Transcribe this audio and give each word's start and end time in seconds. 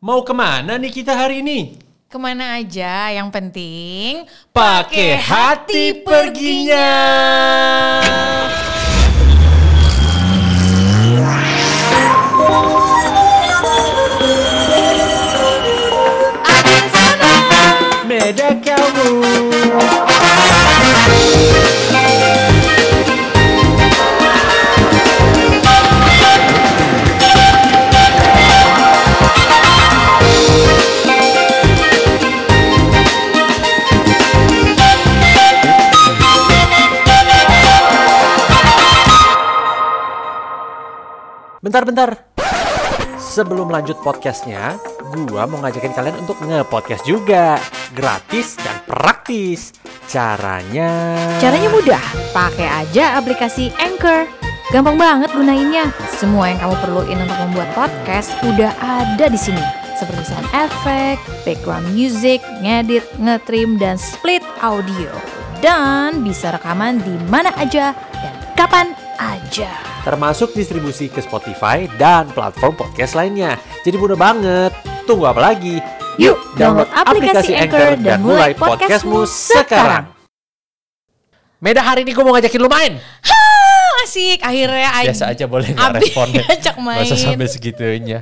Mau 0.00 0.24
ke 0.24 0.32
mana 0.32 0.80
nih 0.80 0.88
kita 0.88 1.12
hari 1.12 1.44
ini? 1.44 1.76
Ke 2.08 2.16
mana 2.16 2.56
aja, 2.56 3.12
yang 3.12 3.28
penting 3.28 4.24
Pakai 4.48 5.12
hati 5.20 6.00
perginya. 6.00 6.88
Adin 16.48 16.84
sana. 16.88 17.32
Meda 18.08 18.56
kamu. 18.56 20.09
Bentar-bentar. 41.70 42.34
Sebelum 43.14 43.70
lanjut 43.70 43.94
podcastnya, 44.02 44.74
gua 45.30 45.46
mau 45.46 45.62
ngajakin 45.62 45.94
kalian 45.94 46.18
untuk 46.18 46.42
nge-podcast 46.42 47.06
juga. 47.06 47.62
Gratis 47.94 48.58
dan 48.58 48.82
praktis. 48.90 49.70
Caranya... 50.10 51.14
Caranya 51.38 51.70
mudah, 51.70 52.02
pakai 52.34 52.66
aja 52.66 53.14
aplikasi 53.22 53.70
Anchor. 53.78 54.26
Gampang 54.74 54.98
banget 54.98 55.30
gunainnya. 55.30 55.94
Semua 56.18 56.50
yang 56.50 56.58
kamu 56.58 56.74
perluin 56.82 57.22
untuk 57.22 57.38
membuat 57.38 57.70
podcast 57.78 58.34
udah 58.42 58.74
ada 58.82 59.30
di 59.30 59.38
sini. 59.38 59.62
Seperti 59.94 60.26
sound 60.26 60.50
effect, 60.50 61.22
background 61.46 61.86
music, 61.94 62.42
ngedit, 62.66 63.06
ngetrim, 63.22 63.78
dan 63.78 63.94
split 63.94 64.42
audio. 64.58 65.14
Dan 65.62 66.26
bisa 66.26 66.50
rekaman 66.50 66.98
di 66.98 67.14
mana 67.30 67.54
aja 67.54 67.94
dan 67.94 68.34
kapan 68.58 68.90
aja. 69.22 69.89
Termasuk 70.00 70.52
distribusi 70.52 71.06
ke 71.06 71.18
Spotify 71.18 71.84
dan 71.94 72.28
platform 72.28 72.74
podcast 72.74 73.12
lainnya. 73.12 73.54
Jadi 73.80 73.96
mudah 73.96 74.14
banget. 74.14 74.72
Tunggu 75.04 75.24
apa 75.24 75.40
lagi? 75.44 75.80
Yuk, 76.16 76.36
download 76.54 76.90
aplikasi 76.90 77.54
Anchor 77.54 77.96
dan 77.96 78.20
mulai 78.20 78.52
podcastmu 78.52 79.24
sekarang. 79.24 80.12
Meda 81.58 81.80
hari 81.80 82.02
ini 82.02 82.12
gue 82.12 82.20
mau 82.20 82.32
ngajakin 82.32 82.56
lu 82.58 82.68
main. 82.68 82.96
Ah, 83.22 84.02
Asik, 84.02 84.40
akhirnya 84.40 84.88
Biasa 85.04 85.28
aja 85.28 85.44
boleh 85.44 85.70
nggak 85.70 85.90
Abi 85.90 86.00
responnya. 86.02 86.40
ngajak 86.42 86.72
Gak 86.72 86.76
main. 86.78 87.04
usah 87.04 87.18
sampai 87.20 87.48
segitunya. 87.48 88.18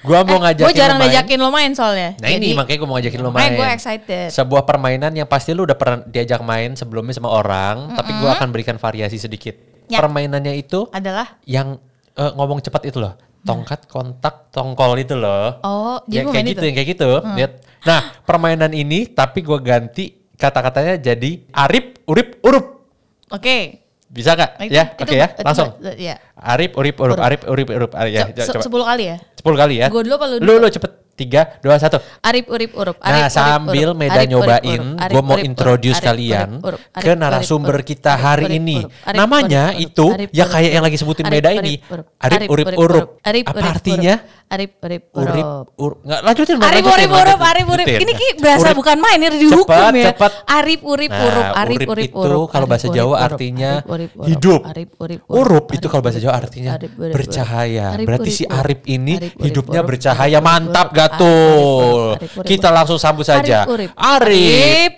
Gua 0.00 0.24
mau 0.24 0.40
Eh, 0.40 0.42
ngajakin 0.42 0.64
gue 0.64 0.72
jarang 0.74 0.96
main. 0.96 1.12
ngajakin 1.12 1.38
lo 1.38 1.50
main 1.52 1.70
soalnya. 1.76 2.10
Nah 2.16 2.28
ini 2.30 2.56
makanya 2.56 2.78
gue 2.80 2.88
mau 2.88 2.96
ngajakin 2.96 3.20
lu 3.20 3.28
main. 3.30 3.52
Gue 3.52 3.68
excited. 3.68 4.32
Sebuah 4.32 4.64
permainan 4.64 5.12
yang 5.12 5.28
pasti 5.28 5.52
lu 5.52 5.68
udah 5.68 5.76
pernah 5.76 6.00
diajak 6.02 6.40
main 6.40 6.72
sebelumnya 6.72 7.12
sama 7.12 7.28
orang, 7.28 7.92
tapi 7.92 8.16
gue 8.16 8.30
akan 8.30 8.48
berikan 8.48 8.80
variasi 8.80 9.20
sedikit. 9.20 9.69
Ya. 9.90 9.98
Permainannya 9.98 10.54
itu 10.54 10.86
Adalah 10.88 11.36
yang 11.44 11.82
eh, 12.12 12.32
ngomong 12.32 12.62
cepat 12.62 12.86
itu 12.86 12.98
loh. 12.98 13.18
Tongkat, 13.40 13.88
kontak, 13.88 14.48
tongkol 14.50 14.94
itu 14.96 15.16
loh. 15.16 15.58
Oh, 15.60 15.96
Ya, 16.06 16.22
gue 16.22 16.28
kayak 16.28 16.34
main 16.36 16.46
gitu, 16.46 16.54
itu. 16.54 16.64
yang 16.64 16.76
kayak 16.76 16.88
gitu. 16.92 17.10
Lihat. 17.34 17.52
Nah, 17.82 18.00
permainan 18.22 18.70
ini 18.70 19.08
tapi 19.08 19.40
gue 19.40 19.58
ganti 19.58 20.04
kata-katanya 20.34 20.94
jadi 20.96 21.30
arip, 21.50 22.04
urip, 22.04 22.38
urup. 22.40 22.84
Oke. 23.28 23.80
Bisa 24.06 24.34
nggak? 24.34 24.50
Ya, 24.66 24.92
oke 24.92 25.14
ya, 25.14 25.26
itu- 25.30 25.40
langsung. 25.40 25.68
Ya. 25.96 26.18
Arip, 26.34 26.74
urip, 26.74 26.98
urup, 26.98 27.16
arip, 27.16 27.40
urip, 27.46 27.68
urup. 27.70 27.90
Ya, 28.04 28.26
Se- 28.28 28.52
coba. 28.52 28.60
Sepuluh 28.60 28.84
kali 28.84 29.04
ya. 29.06 29.16
10 29.38 29.56
kali 29.56 29.74
ya. 29.78 29.86
Gua 29.88 30.02
dulu 30.02 30.14
apa 30.14 30.26
lu 30.26 30.36
Lu, 30.36 30.44
dulu? 30.52 30.54
lu 30.60 30.68
cepet. 30.68 30.90
Tiga, 31.20 31.60
dua, 31.60 31.76
satu. 31.76 32.00
Arip 32.24 32.48
urip 32.48 32.72
urup. 32.72 32.96
Nah, 32.96 33.04
Arip, 33.04 33.20
urip, 33.20 33.36
sambil. 33.36 33.88
Meda 33.92 34.16
urip, 34.16 34.30
nyobain, 34.32 34.82
gue 34.96 35.20
mau 35.20 35.36
urip, 35.36 35.44
introduce. 35.44 36.00
Arip, 36.00 36.08
kalian 36.08 36.48
urip, 36.56 36.64
urup. 36.64 36.80
Arip, 36.80 37.04
ke 37.04 37.10
urip, 37.12 37.20
narasumber 37.20 37.76
kita 37.84 38.12
hari 38.16 38.48
urip, 38.48 38.56
ini. 38.56 38.78
Namanya 39.12 39.76
urip, 39.76 39.84
itu 39.84 40.06
ya 40.32 40.48
urip, 40.48 40.52
kayak 40.56 40.70
yang 40.72 40.84
lagi 40.88 40.96
sebutin 40.96 41.28
Meda 41.28 41.52
urip, 41.52 41.60
ini. 41.60 41.74
Arip, 42.16 42.40
urip, 42.48 42.66
urup. 42.72 43.04
Apa 43.20 43.52
urip, 43.52 43.68
artinya? 43.68 44.14
Arip 44.50 44.82
urip 44.82 45.02
Urip, 45.14 45.46
urup. 45.46 45.66
ur, 45.78 45.92
nggak 46.02 46.20
lanjutin, 46.26 46.56
lanjutin, 46.58 47.06
urip 47.06 47.10
urup, 47.14 47.38
arip 47.38 47.66
urip. 47.70 47.86
Ini 47.86 48.12
ki 48.16 48.28
berasa 48.42 48.66
Urip. 48.66 48.76
bukan 48.82 48.96
main, 48.98 49.18
ini 49.20 49.36
dihukum 49.38 49.92
ya. 49.94 50.10
Arip 50.48 50.80
urip 50.82 51.10
Nah, 51.12 51.22
urup, 51.22 51.44
arip 51.54 51.78
urip 51.78 51.90
urip 51.92 52.06
itu 52.10 52.18
urup. 52.18 52.46
kalau 52.50 52.66
bahasa 52.66 52.86
urip, 52.88 52.96
Jawa 52.98 53.16
artinya 53.20 53.70
urip, 53.86 54.10
hidup. 54.26 54.60
Urip 54.66 55.20
Urup 55.30 55.64
itu 55.70 55.86
kalau 55.86 56.02
bahasa 56.02 56.18
urip, 56.18 56.26
Jawa 56.26 56.34
artinya 56.40 56.70
urip, 56.80 56.90
bercahaya. 57.14 57.86
Berarti 58.00 58.26
urip, 58.26 58.38
si. 58.40 58.44
Arip 58.50 58.80
ini 58.90 59.14
urip, 59.22 59.38
hidupnya 59.38 59.80
bercahaya. 59.86 60.38
Urip, 60.40 60.48
Mantap 60.50 60.86
gak 60.90 61.09
Tuh? 61.16 61.26
urup. 61.26 62.16
Arip, 62.20 62.30
urip, 62.36 62.46
Kita 62.46 62.68
langsung 62.70 62.98
sambut 63.00 63.24
saja. 63.26 63.66
Arip. 63.66 63.90
Arip. 63.96 64.92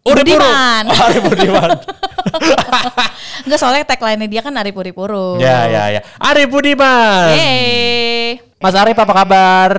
Urip. 0.00 0.24
Budiman. 0.24 0.84
Arip 1.04 1.22
Budiman. 1.28 1.70
Enggak 3.44 3.58
soalnya 3.60 3.84
tagline-nya 3.84 4.28
dia 4.28 4.40
kan 4.44 4.52
Arip 4.56 4.76
urip 4.76 4.96
ya, 5.40 5.68
ya, 5.68 5.84
ya. 5.92 6.00
Arip 6.20 6.48
Budiman. 6.48 7.36
Yeay. 7.36 8.40
Mas 8.60 8.76
Arif 8.76 8.96
apa 8.96 9.12
kabar? 9.12 9.70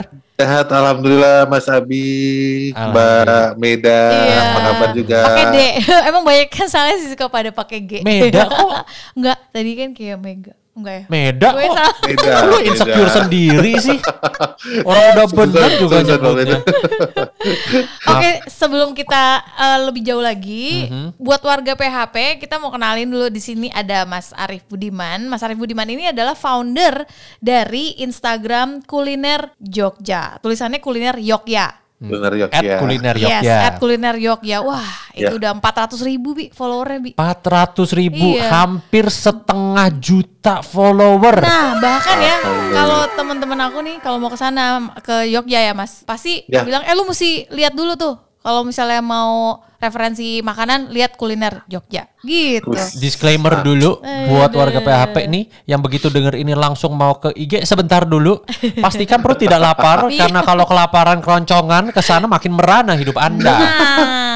Sehat, 0.42 0.74
alhamdulillah 0.74 1.46
Mas 1.46 1.70
Abi, 1.70 2.74
Mbak. 2.74 3.62
Meda, 3.62 4.02
Iya. 4.10 4.38
apa 4.42 4.60
kabar 4.74 4.90
juga? 4.98 5.20
Pakai 5.22 5.46
D. 5.54 5.58
Emang 6.10 6.26
banyak 6.26 6.50
kan 6.50 6.66
soalnya 6.66 6.98
sih 6.98 7.14
suka 7.14 7.30
pada 7.30 7.54
pakai 7.54 7.78
G. 7.86 7.92
Meda 8.02 8.50
kok? 8.50 8.90
Enggak, 9.14 9.38
tadi 9.54 9.72
kan 9.78 9.90
kayak 9.94 10.18
Mega. 10.18 10.58
Enggak 10.72 10.94
ya? 10.94 11.04
Meda 11.06 11.50
Gue 11.52 11.68
kok. 11.68 11.76
salah. 11.76 11.96
Meda, 12.02 12.34
Lu 12.46 12.58
insecure 12.62 13.04
Meda. 13.04 13.16
sendiri 13.18 13.74
sih. 13.78 14.00
Orang 14.82 15.04
udah 15.12 15.28
bener 15.28 15.68
Susah, 15.68 15.78
juga 15.78 15.98
nyebutnya. 16.00 16.58
Oke, 18.12 18.32
sebelum 18.48 18.90
kita 18.92 19.24
eh, 19.52 19.80
lebih 19.84 20.02
jauh 20.02 20.22
lagi, 20.22 20.88
Mhm. 20.88 21.18
buat 21.18 21.42
warga 21.42 21.74
PHP, 21.74 22.16
kita 22.40 22.56
mau 22.56 22.72
kenalin 22.72 23.04
dulu 23.06 23.28
di 23.28 23.40
sini 23.40 23.68
ada 23.68 24.06
Mas 24.06 24.32
Arif 24.32 24.64
Budiman. 24.66 25.28
Mas 25.28 25.42
Arif 25.42 25.58
Budiman 25.58 25.86
ini 25.86 26.08
adalah 26.08 26.34
founder 26.34 27.04
dari 27.38 28.00
Instagram 28.00 28.80
Kuliner 28.82 29.52
Jogja. 29.58 30.40
Tulisannya 30.40 30.80
Kuliner 30.80 31.18
Yogya. 31.18 31.81
Bener 32.02 32.34
ya, 32.34 32.46
At 32.50 32.66
ya. 32.66 32.78
kuliner 32.82 33.14
Yes, 33.14 33.46
Yogya. 33.46 33.58
at 33.62 33.74
Kuliner 33.78 34.16
Yogya. 34.18 34.58
Wah, 34.66 34.90
itu 35.14 35.30
Ya. 35.30 35.38
udah 35.38 35.52
400 35.54 36.02
ribu 36.02 36.34
bi 36.34 36.50
followernya 36.50 36.98
bi. 36.98 37.12
400 37.14 37.94
ribu, 37.94 38.42
Iya. 38.42 38.50
hampir 38.50 39.06
setengah 39.06 39.86
juta 39.94 40.66
follower. 40.66 41.46
Nah, 41.46 41.78
bahkan 41.78 42.18
ya 42.18 42.42
kalau 42.74 43.06
teman-teman 43.14 43.60
aku 43.70 43.78
nih 43.86 43.96
kalau 44.02 44.18
mau 44.18 44.34
ke 44.34 44.36
sana 44.36 44.82
ke 44.98 45.30
Yogya 45.30 45.62
ya, 45.62 45.74
Mas, 45.78 46.02
pasti 46.02 46.42
Ya. 46.50 46.66
bilang, 46.66 46.82
"Eh, 46.82 46.94
lu 46.98 47.06
mesti 47.06 47.46
lihat 47.54 47.78
dulu 47.78 47.94
tuh. 47.94 48.18
Kalau 48.42 48.66
misalnya 48.66 49.06
mau 49.06 49.62
referensi 49.82 50.40
makanan, 50.40 50.94
lihat 50.94 51.18
kuliner 51.18 51.66
Jogja." 51.66 52.08
Gitu. 52.22 52.70
Disclaimer 53.02 53.66
dulu 53.66 53.98
buat 54.30 54.54
warga 54.54 54.78
PHP 54.80 55.26
nih 55.26 55.44
yang 55.66 55.82
begitu 55.82 56.08
denger 56.08 56.38
ini 56.38 56.54
langsung 56.54 56.94
mau 56.94 57.18
ke 57.18 57.34
IG 57.34 57.66
sebentar 57.66 58.06
dulu. 58.06 58.46
Pastikan 58.78 59.20
perut 59.26 59.42
tidak 59.42 59.58
lapar 59.58 60.06
Iya. 60.12 60.30
karena 60.30 60.46
kalau 60.46 60.70
kelaparan 60.70 61.18
keroncongan 61.20 61.90
ke 61.90 62.00
sana 62.00 62.30
makin 62.30 62.54
merana 62.54 62.94
hidup 62.94 63.18
Anda. 63.18 63.58
Nah, 63.58 64.31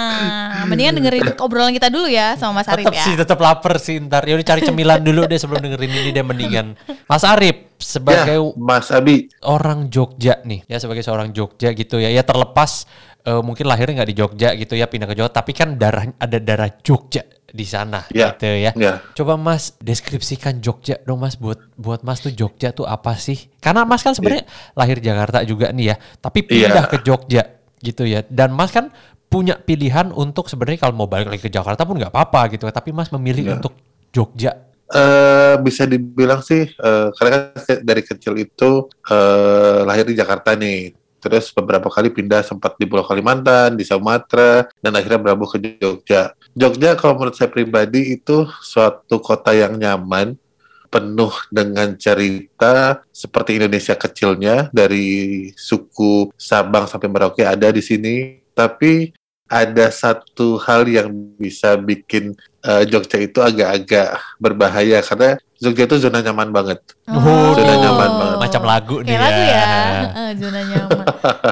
mendingan 0.66 0.94
dengerin 0.96 1.24
obrolan 1.38 1.72
kita 1.72 1.88
dulu 1.88 2.06
ya 2.06 2.34
sama 2.36 2.62
Mas 2.62 2.68
Arif 2.68 2.86
Tetap 2.86 2.96
ya. 2.96 3.04
sih 3.04 3.14
tetap 3.16 3.38
lapar 3.38 3.76
sih 3.78 3.96
ntar. 4.00 4.26
Yaudah 4.26 4.46
cari 4.46 4.62
cemilan 4.62 5.00
dulu 5.00 5.26
deh 5.26 5.38
sebelum 5.38 5.62
dengerin 5.62 5.92
ini 5.92 6.10
deh 6.10 6.22
mendingan. 6.22 6.74
Mas 7.06 7.24
Arif 7.24 7.58
Ya, 7.76 7.84
sebagai 8.02 8.40
Mas 8.56 8.88
Abi, 8.90 9.28
orang 9.44 9.92
Jogja 9.92 10.40
nih 10.42 10.64
ya 10.66 10.80
sebagai 10.80 11.04
seorang 11.04 11.30
Jogja 11.30 11.70
gitu 11.70 12.00
ya 12.00 12.08
ya 12.08 12.24
terlepas 12.24 12.88
eh, 13.22 13.42
mungkin 13.42 13.68
lahirnya 13.68 14.00
nggak 14.00 14.10
di 14.10 14.18
Jogja 14.18 14.50
gitu 14.56 14.74
ya 14.74 14.88
pindah 14.88 15.06
ke 15.06 15.14
Jawa 15.14 15.28
tapi 15.28 15.52
kan 15.52 15.76
darah 15.76 16.08
ada 16.16 16.40
darah 16.40 16.72
Jogja 16.80 17.22
di 17.46 17.64
sana 17.64 18.08
Ya, 18.10 18.32
gitu 18.32 18.48
ya. 18.48 18.72
ya. 18.74 18.94
Coba 19.14 19.36
Mas 19.36 19.76
deskripsikan 19.80 20.60
Jogja 20.60 20.98
dong 21.04 21.20
Mas 21.20 21.36
buat 21.36 21.60
buat 21.76 22.02
Mas 22.02 22.20
tuh 22.20 22.32
Jogja 22.32 22.72
tuh 22.72 22.84
apa 22.84 23.16
sih? 23.16 23.52
Karena 23.60 23.84
Mas 23.84 24.02
kan 24.02 24.12
sebenarnya 24.12 24.48
lahir 24.72 24.98
Jakarta 25.00 25.44
juga 25.44 25.70
nih 25.70 25.86
ya, 25.92 25.96
tapi 26.18 26.42
pindah 26.42 26.80
Iya. 26.80 26.90
ke 26.90 26.98
Jogja 27.00 27.44
gitu 27.80 28.04
ya. 28.04 28.24
Dan 28.26 28.52
Mas 28.52 28.72
kan 28.72 28.90
punya 29.28 29.58
pilihan 29.58 30.12
untuk 30.12 30.48
sebenarnya 30.48 30.88
kalau 30.88 30.96
mau 30.96 31.10
balik 31.10 31.28
lagi 31.28 31.42
ke 31.44 31.52
Jakarta 31.52 31.84
pun 31.84 31.98
nggak 32.00 32.14
apa-apa 32.14 32.56
gitu, 32.56 32.66
tapi 32.70 32.90
Mas 32.92 33.12
memilih 33.12 33.44
Ya. 33.44 33.54
untuk 33.60 33.74
Jogja. 34.12 34.52
eh, 34.86 35.58
bisa 35.60 35.82
dibilang 35.84 36.46
sih, 36.46 36.70
eh, 36.70 37.08
karena 37.18 37.30
kan 37.34 37.42
dari 37.82 38.06
kecil 38.06 38.38
itu 38.38 38.86
eh, 39.10 39.80
lahir 39.82 40.06
di 40.06 40.14
Jakarta 40.14 40.54
nih. 40.54 40.94
Terus 41.18 41.50
beberapa 41.50 41.90
kali 41.90 42.14
pindah 42.14 42.46
sempat 42.46 42.78
di 42.78 42.86
Pulau 42.86 43.02
Kalimantan, 43.02 43.74
di 43.74 43.82
Sumatera, 43.82 44.70
dan 44.78 44.94
akhirnya 44.94 45.18
berlabuh 45.18 45.50
ke 45.50 45.82
Jogja. 45.82 46.38
Jogja 46.54 46.94
kalau 46.94 47.18
menurut 47.18 47.34
saya 47.34 47.50
pribadi 47.50 48.14
itu 48.14 48.46
suatu 48.62 49.18
kota 49.18 49.58
yang 49.58 49.74
nyaman, 49.74 50.38
penuh 50.86 51.34
dengan 51.50 51.98
cerita 51.98 53.02
seperti 53.10 53.58
Indonesia 53.58 53.98
kecilnya 53.98 54.70
dari 54.70 55.50
suku 55.58 56.30
Sabang 56.38 56.86
sampai 56.86 57.10
Merauke 57.10 57.42
ada 57.42 57.74
di 57.74 57.82
sini. 57.82 58.45
Tapi 58.56 59.12
ada 59.46 59.94
satu 59.94 60.58
hal 60.58 60.90
yang 60.90 61.14
bisa 61.38 61.78
bikin 61.78 62.34
eh, 62.66 62.84
Jogja 62.90 63.22
itu 63.22 63.38
agak-agak 63.38 64.18
berbahaya 64.42 65.06
karena 65.06 65.38
Jogja 65.56 65.86
itu 65.86 66.02
zona 66.02 66.20
nyaman 66.20 66.50
banget. 66.50 66.82
Oh. 67.08 67.54
Zona 67.54 67.76
nyaman 67.78 68.10
banget. 68.18 68.38
Macam 68.42 68.62
lagu 68.66 68.96
nih 69.06 69.14
Kayak 69.14 69.22
lagu 69.22 69.42
ya, 69.46 69.54
ya. 69.54 69.66
Heeh, 70.02 70.30
zona 70.42 70.62
nyaman. 70.66 71.06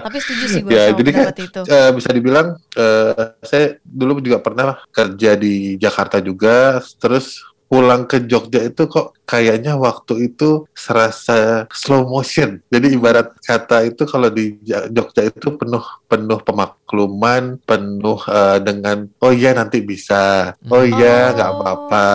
Tapi 0.09 0.17
setuju 0.19 0.45
sih 0.49 0.61
gue 0.65 0.71
Ya, 0.75 0.83
sama 0.89 0.97
jadi 0.99 1.09
kan 1.13 1.25
itu. 1.37 1.61
eh, 1.69 1.89
bisa 1.93 2.09
dibilang 2.11 2.47
eh, 2.73 3.23
saya 3.45 3.65
dulu 3.85 4.19
juga 4.19 4.41
pernah 4.41 4.81
kerja 4.89 5.31
di 5.37 5.77
Jakarta 5.77 6.17
juga, 6.17 6.81
terus 6.97 7.45
pulang 7.73 8.05
ke 8.05 8.21
Jogja 8.29 8.61
itu 8.61 8.85
kok 8.85 9.17
kayaknya 9.25 9.73
waktu 9.73 10.29
itu 10.29 10.69
serasa 10.77 11.65
slow 11.73 12.05
motion. 12.05 12.61
Jadi 12.69 12.93
ibarat 12.93 13.33
kata 13.41 13.89
itu 13.89 14.05
kalau 14.05 14.29
di 14.29 14.61
Ja- 14.61 14.85
Jogja 14.85 15.25
itu 15.25 15.57
penuh 15.57 15.81
penuh 16.05 16.37
pemakluman, 16.37 17.57
penuh 17.65 18.21
eh, 18.29 18.61
dengan 18.61 19.09
oh 19.17 19.33
iya 19.33 19.57
nanti 19.57 19.81
bisa, 19.81 20.53
oh 20.69 20.85
iya 20.85 21.33
nggak 21.33 21.49
Oh. 21.49 21.55
apa-apa. 21.57 22.07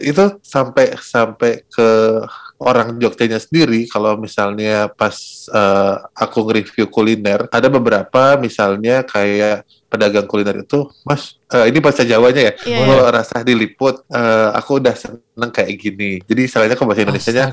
Itu 0.00 0.40
sampai 0.40 0.96
sampai 0.96 1.60
ke 1.68 1.88
orang 2.56 2.96
Jogjanya 2.96 3.36
sendiri 3.36 3.84
kalau 3.84 4.16
misalnya 4.16 4.88
pas 4.88 5.12
eh, 5.52 5.94
aku 6.16 6.38
nge-review 6.48 6.88
kuliner 6.88 7.44
ada 7.52 7.68
beberapa 7.68 8.40
misalnya 8.40 9.04
kayak 9.04 9.68
pedagang 9.86 10.24
kuliner 10.26 10.64
itu 10.64 10.88
mas 11.04 11.36
eh, 11.52 11.64
ini 11.70 11.78
bahasa 11.78 12.02
Jawanya 12.02 12.42
ya 12.50 12.52
Iya, 12.66 12.78
kalau 12.82 13.06
rasa 13.10 13.36
diliput 13.46 14.02
eh, 14.10 14.48
aku 14.56 14.82
udah 14.82 14.94
seneng 14.96 15.50
kayak 15.52 15.70
gini 15.78 16.10
jadi 16.26 16.40
istilahnya 16.48 16.76
ke 16.78 16.84
bahasa 16.86 17.02
Indonesia 17.04 17.32
nya. 17.32 17.46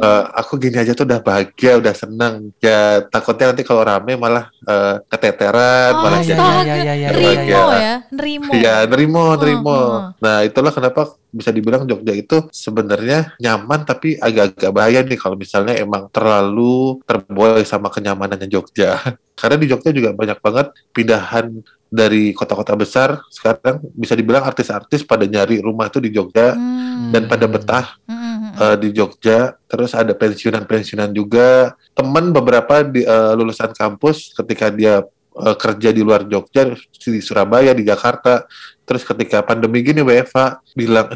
Eh, 0.00 0.22
aku 0.32 0.56
gini 0.56 0.76
aja 0.80 0.96
tuh 0.96 1.04
udah 1.04 1.20
bahagia, 1.20 1.76
udah 1.76 1.92
seneng. 1.92 2.56
Ya 2.64 3.04
takutnya 3.04 3.52
nanti 3.52 3.62
kalau 3.66 3.84
rame 3.84 4.16
malah 4.16 4.48
eh, 4.64 4.96
keteteran, 5.12 5.92
Oh, 5.92 6.02
malah 6.08 6.20
iya, 6.24 6.28
jadi 6.32 6.40
iya, 6.40 6.74
iya, 6.80 6.94
iya, 6.96 7.08
Nerimo 7.12 7.36
iya. 7.44 7.60
ya, 7.60 7.94
nerimo. 8.08 8.50
Ya, 8.56 8.74
nerimo, 8.88 9.24
nerimo. 9.36 9.68
Oh, 9.68 9.84
oh. 9.84 10.00
Nah, 10.24 10.40
itulah 10.46 10.72
kenapa 10.72 11.12
bisa 11.30 11.52
dibilang 11.54 11.86
Jogja 11.86 12.16
itu 12.16 12.50
sebenarnya 12.50 13.38
nyaman 13.38 13.86
tapi 13.86 14.18
agak-agak 14.18 14.70
bahaya 14.74 15.00
nih 15.06 15.18
kalau 15.20 15.36
misalnya 15.38 15.78
emang 15.78 16.10
terlalu 16.10 16.98
terbuai 17.06 17.62
sama 17.68 17.92
kenyamanannya 17.92 18.48
Jogja. 18.48 18.98
Karena 19.40 19.56
di 19.56 19.66
Jogja 19.68 19.90
juga 19.92 20.10
banyak 20.12 20.38
banget 20.40 20.66
pindahan 20.92 21.60
dari 21.90 22.30
kota-kota 22.30 22.78
besar. 22.78 23.18
Sekarang 23.28 23.82
bisa 23.98 24.14
dibilang 24.14 24.46
artis-artis 24.46 25.02
pada 25.02 25.26
nyari 25.26 25.58
rumah 25.58 25.90
itu 25.90 25.98
di 25.98 26.14
Jogja 26.14 26.54
Hmm. 26.54 27.10
dan 27.10 27.26
pada 27.26 27.50
betah 27.50 27.86
Hmm, 28.06 28.14
hmm, 28.14 28.36
hmm. 28.38 28.52
eh, 28.62 28.76
di 28.78 28.88
Jogja. 28.94 29.38
Terus 29.66 29.90
ada 29.92 30.14
pensiunan-pensiunan 30.14 31.10
juga. 31.10 31.74
Teman 31.92 32.30
beberapa 32.30 32.86
di, 32.86 33.02
eh, 33.02 33.32
lulusan 33.34 33.74
kampus 33.74 34.32
ketika 34.38 34.70
dia 34.70 35.02
eh, 35.30 35.56
kerja 35.58 35.90
di 35.94 36.02
luar 36.02 36.26
Jogja, 36.26 36.74
di 36.74 37.20
Surabaya, 37.22 37.74
di 37.74 37.82
Jakarta. 37.86 38.46
Terus 38.86 39.06
ketika 39.06 39.42
pandemi 39.46 39.82
gini 39.82 40.02
WFA 40.02 40.58
bilang, 40.74 41.14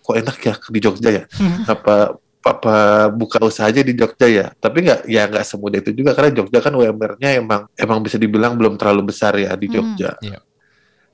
kok 0.00 0.16
enak 0.16 0.36
ya 0.40 0.54
di 0.56 0.78
Jogja 0.80 1.10
ya? 1.12 1.24
Apa 1.68 2.16
apa 2.40 2.74
buka 3.12 3.36
usaha 3.40 3.68
aja 3.68 3.80
di 3.80 3.92
Jogja 3.92 4.26
ya? 4.26 4.46
Tapi 4.54 4.80
nggak 4.80 5.00
ya 5.06 5.28
nggak 5.28 5.44
semudah 5.44 5.78
itu 5.78 5.92
juga 5.92 6.16
karena 6.16 6.32
Jogja 6.32 6.58
kan 6.58 6.72
UMR-nya 6.72 7.36
emang 7.36 7.68
emang 7.74 7.98
bisa 8.00 8.16
dibilang 8.16 8.56
belum 8.56 8.74
terlalu 8.74 9.12
besar 9.12 9.36
ya 9.36 9.52
di 9.54 9.68
Hmm. 9.68 9.74
Jogja. 9.76 10.16
Iya. 10.20 10.40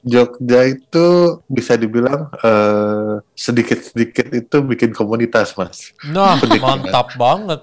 Jogja 0.06 0.61
itu 0.64 1.06
bisa 1.44 1.75
dibilang 1.75 2.31
eh, 2.38 3.14
sedikit-sedikit 3.34 4.31
itu 4.31 4.56
bikin 4.62 4.94
komunitas, 4.94 5.50
Mas. 5.58 5.90
Nah, 6.06 6.38
Sedikit. 6.38 6.62
mantap 6.62 7.11
banget. 7.19 7.58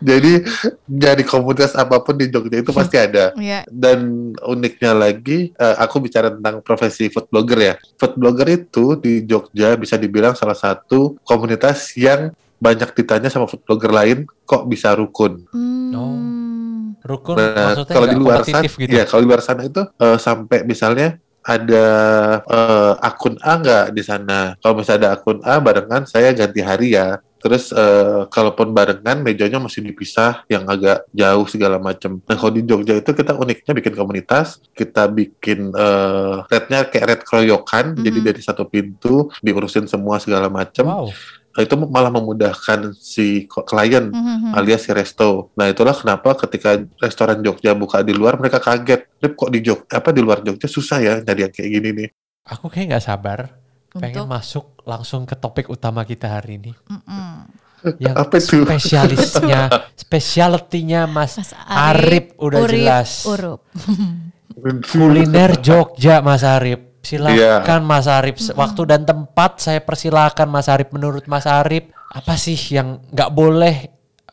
Jadi 0.00 0.44
dari 0.84 1.24
komunitas 1.24 1.72
apa 1.74 2.00
pun 2.04 2.16
di 2.16 2.28
Jogja 2.28 2.60
itu 2.60 2.70
pasti 2.72 2.96
ada. 3.00 3.32
Iya. 3.46 3.62
Dan 3.70 4.32
uniknya 4.42 4.90
lagi, 4.90 5.54
eh, 5.54 5.76
aku 5.78 6.02
bicara 6.02 6.34
tentang 6.34 6.58
profesi 6.66 7.06
food 7.12 7.30
blogger 7.30 7.58
ya. 7.62 7.74
Food 7.94 8.18
blogger 8.18 8.48
itu 8.50 8.98
di 8.98 9.22
Jogja 9.22 9.78
bisa 9.78 9.94
dibilang 9.94 10.34
salah 10.34 10.56
satu 10.56 11.14
komunitas 11.22 11.94
yang 11.94 12.34
banyak 12.58 12.90
ditanya 12.96 13.30
sama 13.30 13.46
food 13.46 13.62
blogger 13.62 13.92
lain, 13.92 14.18
kok 14.48 14.66
bisa 14.66 14.96
rukun. 14.98 15.46
Hmm. 15.52 16.96
Rukun 17.06 17.38
Nah, 17.38 17.70
maksudnya 17.70 17.94
kalau 17.94 18.06
di 18.10 18.18
luar 18.18 18.40
sana, 18.42 18.66
gitu. 18.66 18.90
ya 18.90 19.04
kalau 19.06 19.20
di 19.22 19.28
luar 19.30 19.42
sana 19.44 19.62
itu 19.62 19.82
eh, 19.86 20.18
sampai 20.18 20.58
misalnya 20.66 21.08
ada 21.46 21.86
eh, 22.42 22.94
akun 22.98 23.38
A 23.38 23.52
nggak 23.62 23.84
di 23.94 24.02
sana. 24.02 24.58
Kalau 24.58 24.74
misalnya 24.82 25.00
ada 25.06 25.10
akun 25.14 25.38
A 25.46 25.62
barengan, 25.62 26.02
saya 26.10 26.34
ganti 26.34 26.60
hari 26.66 26.98
ya. 26.98 27.22
Terus 27.46 27.70
eh, 27.70 28.26
kalaupun 28.26 28.74
barengan, 28.74 29.22
mejanya 29.22 29.62
masih 29.62 29.86
dipisah 29.86 30.42
yang 30.50 30.66
agak 30.66 31.06
jauh 31.14 31.46
segala 31.46 31.78
macam. 31.78 32.18
Nah 32.26 32.34
kalau 32.34 32.50
di 32.50 32.66
Jogja 32.66 32.98
itu 32.98 33.14
kita 33.14 33.38
uniknya 33.38 33.70
bikin 33.70 33.94
komunitas, 33.94 34.58
kita 34.74 35.06
bikin 35.06 35.70
eh 35.70 36.36
rednya 36.50 36.90
kayak 36.90 37.06
red 37.06 37.20
keroyokan, 37.22 37.94
jadi 37.94 38.18
Mhm. 38.18 38.26
dari 38.26 38.40
satu 38.42 38.66
pintu 38.66 39.30
diurusin 39.38 39.86
semua 39.86 40.18
segala 40.18 40.50
macam. 40.50 40.82
Wow. 40.82 41.08
Nah, 41.56 41.64
itu 41.64 41.72
malah 41.88 42.12
memudahkan 42.12 42.92
si 43.00 43.48
klien 43.48 44.12
Hmm, 44.12 44.20
hmm, 44.20 44.38
hmm. 44.44 44.52
alias 44.60 44.84
si 44.84 44.92
resto. 44.92 45.48
Nah 45.56 45.72
itulah 45.72 45.96
kenapa 45.96 46.36
ketika 46.44 46.76
restoran 47.00 47.40
Jogja 47.40 47.72
buka 47.72 48.04
di 48.04 48.12
luar 48.12 48.36
mereka 48.36 48.60
kaget. 48.60 49.08
Rip 49.22 49.32
kok 49.32 49.48
di 49.48 49.64
Jog 49.64 49.88
apa 49.88 50.12
di 50.12 50.20
luar 50.20 50.44
Jogja 50.44 50.68
susah 50.68 50.98
ya 51.00 51.14
nyari 51.24 51.48
yang 51.48 51.52
kayak 51.56 51.70
gini 51.72 51.88
nih. 51.96 52.08
Aku 52.44 52.68
kayak 52.68 52.92
nggak 52.92 53.06
sabar 53.08 53.56
pengen 53.96 54.22
Untuk 54.22 54.30
masuk 54.30 54.64
langsung 54.82 55.22
ke 55.24 55.34
topik 55.34 55.66
utama 55.66 56.02
kita 56.02 56.28
hari 56.30 56.56
ini. 56.56 56.72
Mm-mm. 56.86 57.32
Yang 57.98 58.16
Apa 58.16 58.36
itu? 58.36 58.60
spesialisnya, 58.60 59.60
specialty-nya 60.02 61.06
Mas 61.06 61.36
Mas 61.36 61.52
Arif 61.62 62.34
udah 62.36 62.60
Urip, 62.60 62.72
jelas. 62.72 63.10
Urup. 63.24 63.60
Kuliner 64.86 65.60
Jogja 65.60 66.18
Mas 66.20 66.42
Arif. 66.42 66.80
Silakan 67.00 67.36
Iya. 67.78 67.86
Mas 67.86 68.06
Arif. 68.06 68.36
Se- 68.40 68.50
Waktu 68.52 68.82
dan 68.84 69.02
tempat 69.02 69.62
saya 69.62 69.78
persilakan 69.78 70.48
Mas 70.48 70.66
Arif. 70.66 70.90
Menurut 70.90 71.24
Mas 71.26 71.46
Arif 71.46 71.86
apa 72.08 72.34
sih 72.34 72.56
yang 72.72 72.98
nggak 73.08 73.30
boleh? 73.30 73.76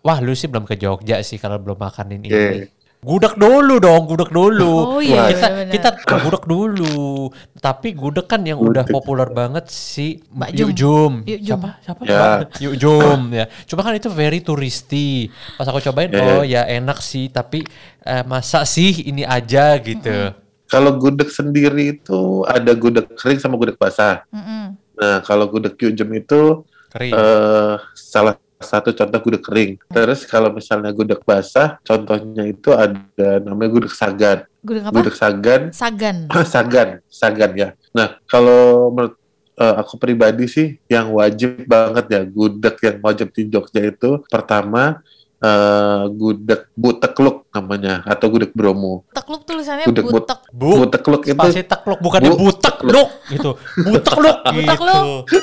Wah 0.02 0.18
lu 0.18 0.34
sih 0.34 0.50
belum 0.50 0.66
ke 0.66 0.76
Jogja 0.76 1.22
sih 1.22 1.38
kalau 1.38 1.62
belum 1.62 1.78
makanin 1.78 2.26
ini. 2.26 2.66
Iya. 3.04 3.10
Gudeg 3.12 3.34
dulu 3.36 3.76
dong, 3.84 4.02
gudeg 4.08 4.32
dulu. 4.32 4.74
Oh 4.96 5.02
iya, 5.04 5.28
kita 5.28 5.48
benar-benar. 5.52 5.74
kita 5.76 5.90
ke 6.00 6.16
gudeg 6.24 6.44
dulu. 6.48 7.28
Tapi 7.60 7.88
gudeg 7.92 8.26
kan 8.32 8.42
yang 8.48 8.64
udah 8.64 8.88
populer 8.88 9.28
banget 9.28 9.68
si 9.68 10.24
Mbak 10.32 10.50
Yuk 10.56 10.72
Jum. 10.72 10.72
Jum. 10.72 11.14
Yuk 11.28 11.40
Jum. 11.44 11.60
Siapa? 11.60 11.70
Siapa? 11.84 12.02
Ya. 12.08 12.48
Yuk 12.64 12.76
Jum 12.80 13.22
ya. 13.36 13.46
Cuma 13.68 13.84
kan 13.84 13.94
itu 14.00 14.08
very 14.08 14.40
touristy. 14.40 15.28
Pas 15.60 15.68
aku 15.68 15.84
cobain 15.84 16.08
Ya, 16.14 16.24
oh 16.24 16.44
ya 16.46 16.62
enak 16.64 17.02
sih, 17.04 17.28
tapi 17.28 17.66
eh, 18.06 18.24
masa 18.24 18.64
sih 18.64 19.04
ini 19.04 19.28
aja 19.28 19.76
gitu. 19.84 20.32
Kalau 20.70 20.96
gudeg 20.96 21.28
sendiri 21.28 22.00
itu 22.00 22.48
ada 22.48 22.72
gudeg 22.72 23.10
kering 23.20 23.42
sama 23.42 23.60
gudeg 23.60 23.76
basah. 23.76 24.24
Mm-mm. 24.32 24.78
Nah 24.94 25.20
kalau 25.26 25.50
gudeg 25.52 25.76
Kyujem 25.76 26.08
itu 26.16 26.64
Kering. 26.94 27.12
eh, 27.12 27.76
salah 27.98 28.38
satu 28.64 28.96
contoh 28.96 29.20
gudeg 29.20 29.44
kering. 29.44 29.72
Terus 29.92 30.24
kalau 30.26 30.50
misalnya 30.50 30.90
gudeg 30.96 31.20
basah, 31.22 31.78
contohnya 31.84 32.48
itu 32.48 32.72
ada 32.72 33.44
namanya 33.44 33.70
gudeg 33.70 33.94
sagan. 33.94 34.48
Gudeg 34.64 34.84
apa? 34.88 34.96
Gudeg 34.96 35.16
sagan 35.16 35.62
Sagan. 35.76 36.18
Sagan, 36.54 36.90
Sagan 37.12 37.52
ya. 37.54 37.70
Nah, 37.92 38.18
kalau 38.26 38.90
menurut 38.96 39.16
eh, 39.60 39.76
aku 39.78 40.00
pribadi 40.00 40.46
sih 40.50 40.80
yang 40.90 41.14
wajib 41.14 41.68
banget 41.68 42.06
ya 42.10 42.22
gudeg 42.26 42.76
yang 42.82 42.98
wajib 43.04 43.28
di 43.36 43.52
Jogja 43.52 43.82
itu 43.84 44.24
pertama 44.32 45.04
eh, 45.44 46.04
gudeg 46.10 46.72
butekluk 46.74 47.44
namanya 47.52 48.00
atau 48.04 48.32
gudeg 48.32 48.56
Bromo. 48.56 49.04
Tekluk 49.12 49.44
tulisannya 49.44 49.86
Gudeg 49.86 50.08
but- 50.08 50.14
butek. 50.24 50.40
Bu, 50.50 50.70
butekluk 50.80 51.24
itu 51.26 51.36
spasi 51.36 51.62
tekluk 51.64 52.00
bukan 52.00 52.20
Bu- 52.24 52.40
butek 52.42 52.78
luk 52.82 53.10
gitu. 53.28 53.52
Butek 53.84 54.16
luk 54.16 54.38
gitu. 54.48 54.64
Butekluk. 54.64 55.06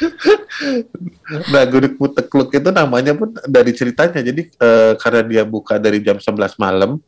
nah 1.52 1.62
gudeg 1.64 1.94
butekluk 1.94 2.48
itu 2.50 2.70
namanya 2.70 3.12
pun 3.12 3.36
dari 3.44 3.72
ceritanya. 3.72 4.20
Jadi 4.20 4.48
eh, 4.50 4.92
karena 4.96 5.20
dia 5.22 5.42
buka 5.44 5.76
dari 5.76 6.00
jam 6.00 6.16
11 6.16 6.56
malam 6.56 6.98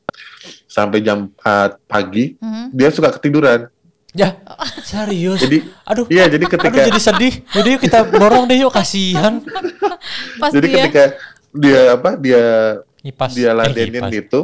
sampai 0.66 1.00
jam 1.00 1.28
4 1.40 1.80
pagi, 1.84 2.36
Mhm. 2.38 2.64
dia 2.72 2.88
suka 2.88 3.12
ketiduran. 3.12 3.68
Ya, 4.12 4.36
serius. 4.84 5.40
Jadi 5.40 5.64
aduh, 5.88 6.04
iya 6.12 6.28
jadi 6.28 6.44
aduh 6.44 6.52
ketika 6.52 6.84
jadi 6.84 7.00
sedih. 7.00 7.34
Jadi 7.48 7.68
yuk 7.72 7.80
kita 7.80 8.04
borong 8.04 8.44
deh 8.44 8.60
yuk 8.60 8.68
kasihan. 8.68 9.40
Pas 10.40 10.52
jadi 10.52 10.68
dia 10.68 10.76
ketika 10.84 11.04
dia 11.52 11.94
apa 11.94 12.16
dia 12.16 12.44
Ngipas. 13.02 13.30
dia 13.34 13.50
eh, 13.50 13.54
ladenin 13.54 14.02
ngipas. 14.02 14.14
gitu, 14.14 14.40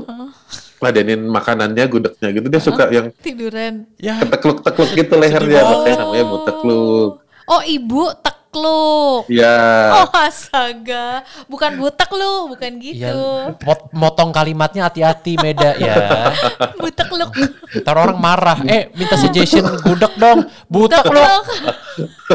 ladenin 0.78 1.20
makanannya 1.26 1.84
gudegnya 1.88 2.28
gitu 2.30 2.46
dia 2.46 2.62
suka 2.62 2.84
yang 2.90 3.08
tiduran. 3.18 3.86
Ya, 3.98 4.18
ketekluk-tekluk 4.20 4.90
gitu 4.94 5.14
lehernya 5.16 5.60
banget. 5.62 5.72
makanya 5.74 5.96
namanya 6.04 6.24
butekluk. 6.26 7.12
Oh 7.48 7.62
ibu 7.64 8.02
tekluk. 8.48 9.28
Ya, 9.28 9.60
Oh 10.00 10.08
astaga, 10.16 11.20
bukan 11.46 11.76
butek 11.76 12.10
lu, 12.10 12.48
bukan 12.48 12.80
gitu. 12.80 13.04
Iya, 13.04 13.52
pot- 13.60 13.92
motong 13.92 14.32
kalimatnya 14.32 14.88
hati-hati 14.88 15.36
Meda 15.36 15.76
ya. 15.76 16.32
Butekluk. 16.80 17.30
Ntar 17.76 17.94
orang 17.94 18.18
marah. 18.18 18.58
Eh, 18.64 18.88
minta 18.96 19.20
suggestion 19.20 19.68
gudeg 19.84 20.16
dong. 20.16 20.48
Butek 20.66 21.04
lu. 21.04 21.20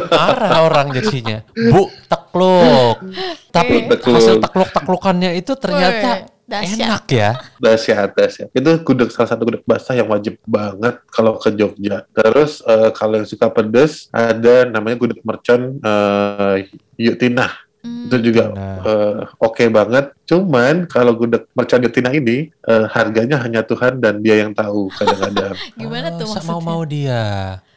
Marah 0.10 0.62
orang 0.64 0.94
jadinya. 0.94 1.42
Bu, 1.50 1.90
tekluk. 2.06 3.02
Tapi 3.50 3.90
Tekluk. 3.90 4.14
hasil 4.14 4.36
tekluk-teklukannya 4.40 5.34
itu 5.34 5.54
ternyata 5.58 6.30
Dahsyat. 6.44 6.76
Enak 6.78 7.06
ya. 7.08 7.30
dahsyat 7.64 8.10
dahsyat 8.12 8.50
itu 8.52 8.72
gudeg 8.82 9.10
salah 9.10 9.32
satu 9.32 9.44
gudeg 9.44 9.64
basah 9.64 9.96
yang 9.96 10.08
wajib 10.08 10.36
banget 10.44 11.00
kalau 11.08 11.40
ke 11.40 11.50
Jogja 11.52 12.04
terus 12.12 12.60
eh, 12.64 12.92
kalau 12.92 13.16
yang 13.18 13.26
suka 13.26 13.48
pedes 13.48 14.12
ada 14.12 14.66
namanya 14.66 14.98
gudeg 14.98 15.24
mercon 15.24 15.80
eh, 15.80 16.68
Yuk 16.98 17.18
Tinah 17.18 17.52
Hmm. 17.84 18.08
itu 18.08 18.32
juga 18.32 18.48
Nah. 18.48 18.80
eh, 18.80 19.16
oke 19.40 19.68
banget 19.68 20.16
cuman 20.24 20.88
kalau 20.88 21.20
gudeg 21.20 21.44
mercon 21.52 21.84
Yuk 21.84 21.92
Tinah 21.92 22.12
ini 22.12 22.48
eh, 22.48 22.86
harganya 22.88 23.36
hanya 23.40 23.60
Tuhan 23.60 24.00
dan 24.00 24.24
dia 24.24 24.40
yang 24.40 24.56
tahu 24.56 24.88
kadang-kadang 24.90 25.52
Gimana 25.76 26.08
Oh, 26.10 26.16
tuh 26.16 26.28
maksudnya? 26.32 26.48
Mau-mau 26.48 26.82
dia. 26.84 27.24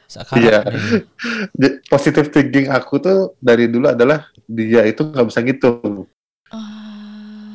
Sekarang 0.07 0.39
Iya. 0.39 0.59
positive 1.91 2.31
thinking 2.31 2.67
aku 2.69 2.99
tuh 2.99 3.19
dari 3.39 3.67
dulu 3.67 3.91
adalah 3.91 4.31
dia 4.47 4.87
itu 4.87 5.03
nggak 5.03 5.27
bisa 5.27 5.41
ngitung 5.43 6.07
Ah. 6.07 6.16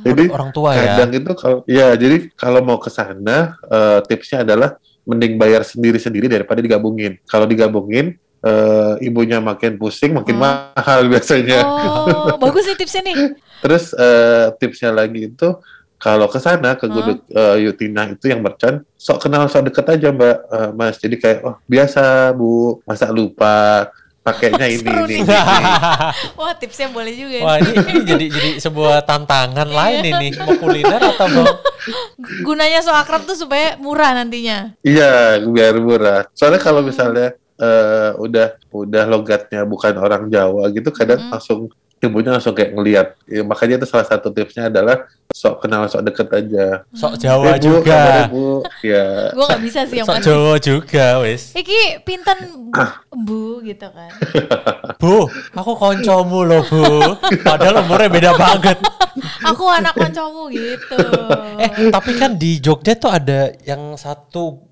Jadi 0.05 0.24
orang 0.34 0.50
tua 0.50 0.70
ya. 0.74 0.98
kadang 0.98 1.12
itu 1.13 1.31
kalau 1.38 1.58
ya 1.70 1.88
jadi 1.96 2.17
kalau 2.34 2.60
mau 2.65 2.77
ke 2.81 2.89
sana 2.89 3.53
eh, 3.70 4.00
tipsnya 4.10 4.41
adalah 4.46 4.77
mending 5.01 5.34
bayar 5.38 5.65
sendiri-sendiri 5.65 6.29
daripada 6.29 6.62
digabungin. 6.62 7.17
Kalau 7.25 7.50
digabungin 7.50 8.17
eh, 8.41 8.93
ibunya 9.05 9.41
makin 9.41 9.77
pusing, 9.77 10.13
makin 10.13 10.38
Hmm. 10.38 10.46
mahal 10.46 11.10
biasanya. 11.10 11.60
Oh, 11.65 12.38
bagus 12.43 12.70
nih 12.70 12.77
tipsnya 12.77 13.01
nih. 13.10 13.15
Terus 13.62 13.93
eh, 13.93 14.53
tipsnya 14.62 14.93
lagi 14.93 15.29
itu 15.29 15.50
kalau 16.01 16.25
ke 16.25 16.41
sana 16.41 16.74
ke 16.74 16.89
gudeg 16.89 17.22
eh, 17.29 17.58
Yutina 17.65 18.10
itu 18.10 18.25
yang 18.29 18.41
merchant, 18.41 18.81
sok 18.98 19.25
kenal 19.29 19.46
sok 19.46 19.70
deket 19.70 19.86
aja 19.86 20.10
Mbak 20.10 20.38
eh, 20.50 20.70
Mas. 20.74 20.96
Jadi 20.98 21.15
kayak 21.22 21.39
oh 21.46 21.55
biasa 21.70 22.34
Bu, 22.34 22.81
masa 22.86 23.10
lupa 23.13 23.86
pakainya 24.22 24.66
ini 24.70 24.86
ini. 24.86 25.18
nih. 25.18 25.20
ini. 25.25 25.30
Wah, 26.40 26.54
tipsnya 26.54 26.94
boleh 26.94 27.13
juga. 27.18 27.38
nih. 27.42 27.46
Wah 27.46 27.58
ini, 27.58 27.74
ini 27.74 28.01
jadi 28.06 28.25
jadi 28.30 28.50
sebuah 28.62 29.01
tantangan 29.06 29.70
lain 29.70 30.01
ini 30.06 30.28
mau 30.38 30.54
kuliner 30.62 31.01
atau 31.01 31.28
mau 31.30 31.46
Gunanya 32.46 32.86
so 32.86 32.94
akrab 32.94 33.25
tuh 33.25 33.34
supaya 33.34 33.74
murah 33.82 34.13
nantinya. 34.13 34.78
Iya, 34.86 35.42
biar 35.42 35.74
murah. 35.82 36.30
Soalnya 36.38 36.62
kalau 36.62 36.86
misalnya 36.86 37.34
eh, 37.58 38.12
udah 38.18 38.58
udah 38.70 39.04
logatnya 39.10 39.66
bukan 39.66 39.98
orang 39.98 40.30
Jawa 40.30 40.70
gitu, 40.70 40.94
kadang 40.94 41.25
Mm. 41.25 41.32
langsung 41.34 41.70
ibunya 42.01 42.34
langsung 42.34 42.58
kayak 42.58 42.74
ngelihat. 42.74 43.08
Ya, 43.29 43.41
makanya 43.46 43.77
itu 43.77 43.88
salah 43.88 44.08
satu 44.10 44.34
tipsnya 44.34 44.67
adalah 44.67 45.05
sok 45.31 45.63
kenal 45.63 45.86
sok 45.88 46.03
deket 46.03 46.27
aja. 46.34 46.84
sok 46.91 47.15
Jawa 47.15 47.55
Eh, 47.55 47.58
Bu, 47.58 47.63
juga. 47.63 48.01
Bu. 48.27 48.65
Ya. 48.81 49.31
Gue 49.31 49.46
nggak 49.46 49.62
bisa 49.63 49.79
sih 49.86 50.01
yang 50.01 50.08
Sok. 50.10 50.20
Jawa 50.25 50.53
juga 50.58 51.05
wis. 51.24 51.53
Iki 51.53 52.01
pinten 52.03 52.38
bu 53.13 53.62
gitu 53.62 53.88
kan. 53.93 54.12
Bu, 55.01 55.25
aku 55.53 55.72
koncomu 55.77 56.46
loh 56.46 56.62
bu. 56.65 57.15
Padahal 57.41 57.86
umurnya 57.86 58.10
beda 58.10 58.31
banget. 58.36 58.77
Aku 59.46 59.65
anak 59.70 59.93
koncomu 59.93 60.50
gitu. 60.50 60.98
Eh 61.58 61.89
tapi 61.89 62.17
kan 62.17 62.36
di 62.36 62.58
Jogja 62.58 62.98
tuh 62.98 63.10
ada 63.10 63.50
yang 63.65 63.93
satu 63.96 64.71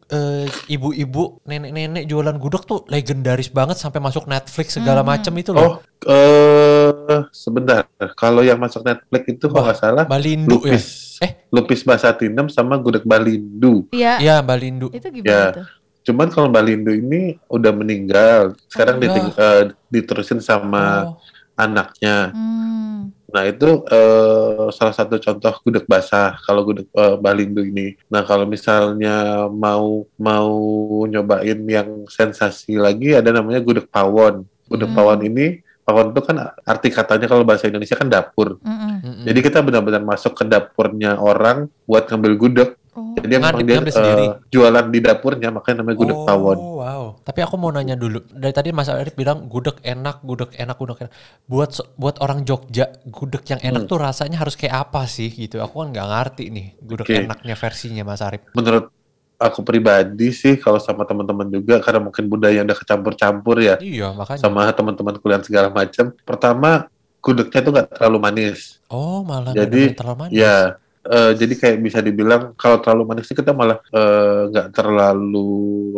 ibu-ibu, 0.66 1.42
nenek-nenek 1.44 2.04
jualan 2.04 2.34
gudeg 2.36 2.64
tuh 2.64 2.82
legendaris 2.86 3.48
banget 3.48 3.78
sampai 3.78 4.00
masuk 4.00 4.26
Netflix 4.26 4.74
segala 4.74 5.02
Hmm. 5.02 5.10
macem 5.12 5.34
itu 5.36 5.52
Oh, 5.52 5.56
loh. 5.56 5.74
eh 6.04 7.22
sebentar. 7.32 7.86
Kalau 8.14 8.42
yang 8.42 8.58
masuk 8.58 8.82
Netflix 8.82 9.24
itu 9.28 9.46
kalau 9.48 9.66
nggak 9.66 9.78
salah 9.78 10.04
Balindu 10.04 10.62
ya. 10.62 10.74
Lupis. 10.74 11.18
Eh. 11.20 11.32
Lupis 11.50 11.82
Basatinem 11.82 12.48
sama 12.48 12.78
Gudeg 12.78 13.04
Balindu. 13.04 13.86
Iya. 13.90 14.18
Iya 14.18 14.36
Balindu. 14.40 14.90
Itu 14.90 15.06
Ya. 15.06 15.14
gimana 15.14 15.46
tuh? 15.54 15.68
Cuman 16.02 16.28
kalau 16.30 16.50
Balindu 16.50 16.90
ini 16.90 17.38
udah 17.46 17.70
meninggal. 17.70 18.56
Sekarang 18.66 18.98
Oh, 18.98 19.02
diting- 19.02 19.36
eh, 19.36 19.64
diterusin 19.88 20.40
sama 20.40 21.06
Oh, 21.06 21.22
anaknya. 21.56 22.32
Hmm. 22.32 23.14
Nah 23.30 23.44
itu 23.46 23.86
eh, 23.88 24.68
salah 24.74 24.96
satu 24.96 25.22
contoh 25.22 25.54
gudeg 25.62 25.86
basah 25.86 26.38
kalau 26.42 26.66
gudeg 26.66 26.88
eh, 26.90 27.16
Balindu 27.22 27.62
ini. 27.62 27.96
Nah 28.10 28.26
kalau 28.26 28.50
misalnya 28.50 29.48
mau 29.50 30.06
mau 30.18 30.52
nyobain 31.06 31.60
yang 31.66 32.10
sensasi 32.10 32.76
lagi 32.78 33.14
ada 33.14 33.30
namanya 33.30 33.62
gudeg 33.62 33.86
pawon. 33.90 34.46
Gudeg 34.70 34.90
Hmm. 34.90 34.98
pawon 34.98 35.22
ini 35.26 35.62
pawon 35.90 36.14
itu 36.14 36.22
kan 36.22 36.54
arti 36.70 36.94
katanya 36.94 37.26
kalau 37.26 37.42
bahasa 37.42 37.66
Indonesia 37.66 37.98
kan 37.98 38.06
dapur. 38.06 38.62
Mm-mm. 38.62 39.26
Jadi 39.26 39.40
kita 39.42 39.66
benar-benar 39.66 40.06
masuk 40.06 40.38
ke 40.38 40.46
dapurnya 40.46 41.18
orang 41.18 41.66
buat 41.90 42.06
ngambil 42.06 42.34
gudeg. 42.38 42.70
Oh. 42.90 43.14
Jadi 43.14 43.38
Ngadep- 43.38 43.62
memang 43.62 43.86
dia 43.86 43.94
sendiri. 43.94 44.26
eh, 44.26 44.34
jualan 44.50 44.86
di 44.90 45.00
dapurnya 45.00 45.50
makanya 45.50 45.86
namanya 45.86 45.98
gudeg 45.98 46.18
oh, 46.18 46.26
pawon. 46.26 46.58
wow. 46.58 47.04
Tapi 47.22 47.40
aku 47.40 47.56
mau 47.56 47.70
nanya 47.70 47.94
dulu. 47.94 48.26
Dari 48.26 48.50
tadi 48.50 48.74
Mas 48.74 48.90
Arif 48.90 49.14
bilang 49.14 49.46
gudeg 49.46 49.78
enak, 49.80 50.22
gudeg 50.22 50.50
enak, 50.54 50.76
gudeg 50.76 50.98
enak. 51.00 51.14
Buat 51.46 51.70
buat 51.96 52.18
orang 52.20 52.42
Jogja, 52.44 52.90
gudeg 53.06 53.46
yang 53.46 53.62
enak 53.62 53.86
Hmm. 53.86 53.90
tuh 53.90 53.98
rasanya 54.00 54.38
harus 54.38 54.54
kayak 54.54 54.90
apa 54.90 55.06
sih 55.06 55.30
gitu. 55.30 55.62
Aku 55.62 55.80
kan 55.80 55.94
nggak 55.94 56.08
ngerti 56.08 56.44
nih 56.50 56.66
gudeg 56.82 57.06
Oke. 57.06 57.16
enaknya 57.24 57.54
versinya 57.54 58.04
Mas 58.04 58.26
Arif. 58.26 58.42
Menurut 58.52 58.90
aku 59.38 59.64
pribadi 59.64 60.34
sih 60.34 60.58
kalau 60.58 60.82
sama 60.82 61.06
teman-teman 61.06 61.48
juga 61.48 61.80
karena 61.80 62.02
mungkin 62.02 62.26
budaya 62.26 62.60
udah 62.60 62.76
kecampur-campur 62.76 63.56
ya. 63.62 63.76
Iya, 63.80 64.12
makanya. 64.12 64.42
sama 64.42 64.68
teman-teman 64.74 65.16
kuliah 65.16 65.40
segala 65.40 65.70
macam. 65.70 66.12
Pertama, 66.26 66.90
gudegnya 67.22 67.60
tuh 67.62 67.72
nggak 67.72 67.88
terlalu 67.96 68.18
manis. 68.20 68.82
Oh, 68.90 69.24
malah 69.24 69.54
Jadi, 69.54 69.94
terlalu 69.94 70.28
manis. 70.28 70.36
Ya, 70.36 70.76
eh, 71.06 71.32
jadi 71.36 71.54
kayak 71.56 71.78
bisa 71.80 72.00
dibilang 72.02 72.52
kalau 72.56 72.82
terlalu 72.84 73.04
manis 73.08 73.28
sih 73.28 73.38
kita 73.38 73.56
malah 73.56 73.80
eh, 73.90 74.42
nggak 74.52 74.68
terlalu 74.74 75.50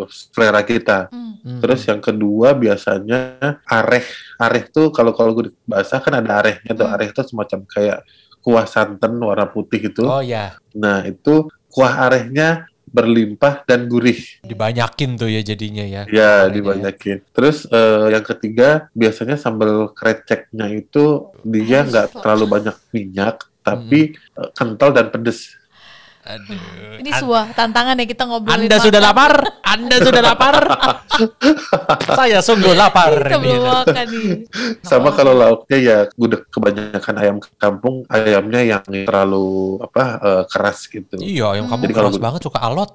selera 0.10 0.62
kita. 0.62 1.10
Mm-mm. 1.10 1.60
Terus 1.62 1.82
yang 1.86 2.02
kedua 2.02 2.54
biasanya 2.54 3.22
areh. 3.66 4.06
Areh 4.38 4.64
tuh 4.70 4.90
kalau 4.90 5.14
kalau 5.14 5.32
gudeg 5.34 5.54
basah 5.66 6.02
kan 6.02 6.18
ada 6.18 6.42
arehnya 6.42 6.72
tuh. 6.74 6.86
Hmm. 6.86 6.94
Areh 6.96 7.10
tuh 7.12 7.26
semacam 7.26 7.60
kayak 7.66 8.00
kuah 8.42 8.66
santan 8.66 9.22
warna 9.22 9.46
putih 9.46 9.94
itu. 9.94 10.02
Oh 10.02 10.22
ya, 10.22 10.58
Nah, 10.74 11.06
itu 11.06 11.46
kuah 11.70 12.10
arehnya 12.10 12.66
berlimpah 12.92 13.64
dan 13.64 13.88
gurih. 13.88 14.20
dibanyakin 14.44 15.16
tuh 15.16 15.32
ya 15.32 15.40
jadinya 15.40 15.86
ya. 15.86 16.04
Ya, 16.12 16.44
Arehnya 16.44 16.52
dibanyakin. 16.52 17.18
Terus 17.32 17.64
eh, 17.70 18.12
yang 18.12 18.26
ketiga, 18.26 18.90
biasanya 18.92 19.40
sambal 19.40 19.94
kreceknya 19.96 20.68
itu 20.74 21.32
dia 21.46 21.88
nggak 21.88 22.20
terlalu 22.20 22.46
banyak 22.50 22.76
minyak, 22.92 23.48
tapi 23.62 24.14
eh, 24.18 24.50
kental 24.58 24.94
dan 24.94 25.10
pedes. 25.10 25.62
Aduh. 26.22 27.02
Ini 27.02 27.10
sebuah 27.18 27.58
tantangan 27.58 27.98
ya 27.98 28.06
kita 28.06 28.30
ngobrolin. 28.30 28.70
Anda 28.70 28.78
sudah 28.78 29.02
makan. 29.02 29.10
lapar? 29.10 29.34
Anda 29.66 29.96
sudah 30.06 30.22
lapar? 30.22 30.56
Saya 32.22 32.40
sungguh 32.46 32.78
lapar. 32.78 33.26
Ini. 33.26 33.58
makan 33.58 34.06
nih. 34.06 34.30
Sama 34.86 35.10
Nah, 35.10 35.14
kalau 35.18 35.34
lauknya 35.34 35.78
ya 35.82 35.98
gudeg 36.14 36.46
kebanyakan 36.54 37.16
ayam 37.18 37.38
kampung, 37.58 38.06
ayamnya 38.06 38.62
yang 38.62 38.86
terlalu 38.86 39.82
apa 39.82 40.04
eh, 40.22 40.44
keras 40.46 40.86
gitu. 40.86 41.18
Iya, 41.18 41.58
yang 41.58 41.66
kamu 41.66 41.90
Jadi 41.90 41.94
kalau 41.98 42.10
keras 42.14 42.22
banget 42.22 42.42
suka 42.46 42.60
alot. 42.62 42.92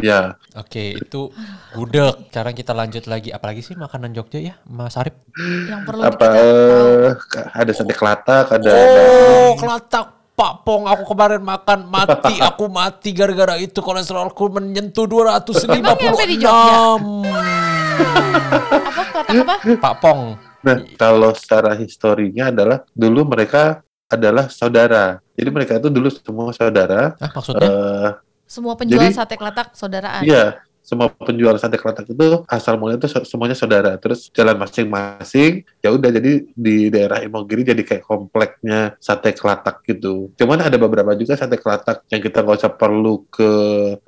Ya, 0.00 0.34
Oke, 0.56 0.96
itu 0.96 1.30
gudeg. 1.76 2.26
Sekarang 2.32 2.54
kita 2.56 2.72
lanjut 2.72 3.04
lagi. 3.06 3.30
Apalagi 3.30 3.60
sih 3.60 3.76
makanan 3.76 4.16
Jogja 4.16 4.40
ya, 4.40 4.54
Mas 4.66 4.96
Arif? 4.96 5.14
yang 5.68 5.84
perlu 5.86 6.02
apa 6.02 6.16
kita 6.16 6.40
eh, 6.40 7.08
ada 7.54 7.70
sate 7.70 7.94
kelatak, 7.94 8.50
ada 8.50 8.72
Oh, 8.72 9.52
kelatak 9.54 10.06
Pak 10.34 10.64
Pong, 10.64 10.88
aku 10.88 11.04
kemarin 11.04 11.44
makan 11.44 11.84
mati, 11.86 12.40
aku 12.48 12.64
mati 12.66 13.12
gara-gara 13.12 13.60
itu 13.60 13.78
kolesterolku 13.78 14.48
menyentuh 14.48 15.04
256. 15.04 15.68
Emang 15.68 15.96
nyampe 16.00 16.24
di 16.24 16.36
Jogja? 16.40 16.76
Apa 18.80 19.02
kata 19.12 19.18
apa? 19.36 19.54
Pak 19.76 19.94
Pong. 20.00 20.20
Nah, 20.60 20.76
kalau 20.96 21.32
secara 21.36 21.72
historinya 21.76 22.48
adalah 22.52 22.84
dulu 22.92 23.24
mereka 23.28 23.80
adalah 24.10 24.50
saudara. 24.50 25.22
Jadi 25.38 25.48
mereka 25.48 25.78
itu 25.78 25.88
dulu 25.88 26.08
semua 26.10 26.50
saudara. 26.52 27.14
Ah, 27.16 27.30
maksudnya? 27.32 27.68
eh 27.68 28.10
Semua 28.50 28.74
penjual 28.74 29.06
Jadi- 29.06 29.14
sate 29.14 29.38
kelatak 29.38 29.78
saudaraan. 29.78 30.26
Iya, 30.26 30.58
semua 30.90 31.06
penjual 31.06 31.54
sate 31.54 31.78
kelatak 31.78 32.10
itu 32.10 32.42
asal 32.50 32.74
mulanya 32.74 33.06
itu 33.06 33.14
se- 33.14 33.22
semuanya 33.30 33.54
saudara. 33.54 33.94
Terus 33.94 34.26
jalan 34.34 34.58
masing-masing. 34.58 35.62
Ya 35.78 35.94
udah 35.94 36.10
jadi 36.10 36.50
di 36.50 36.90
daerah 36.90 37.22
Imogiri 37.22 37.62
jadi 37.62 37.78
kayak 37.86 38.02
kompleknya 38.02 38.98
sate 38.98 39.30
kelatak 39.30 39.86
gitu. 39.86 40.34
Cuman 40.34 40.58
ada 40.66 40.74
beberapa 40.74 41.14
juga 41.14 41.38
sate 41.38 41.54
kelatak 41.62 42.02
yang 42.10 42.18
kita 42.18 42.42
nggak 42.42 42.58
usah 42.58 42.74
perlu 42.74 43.22
ke 43.30 43.50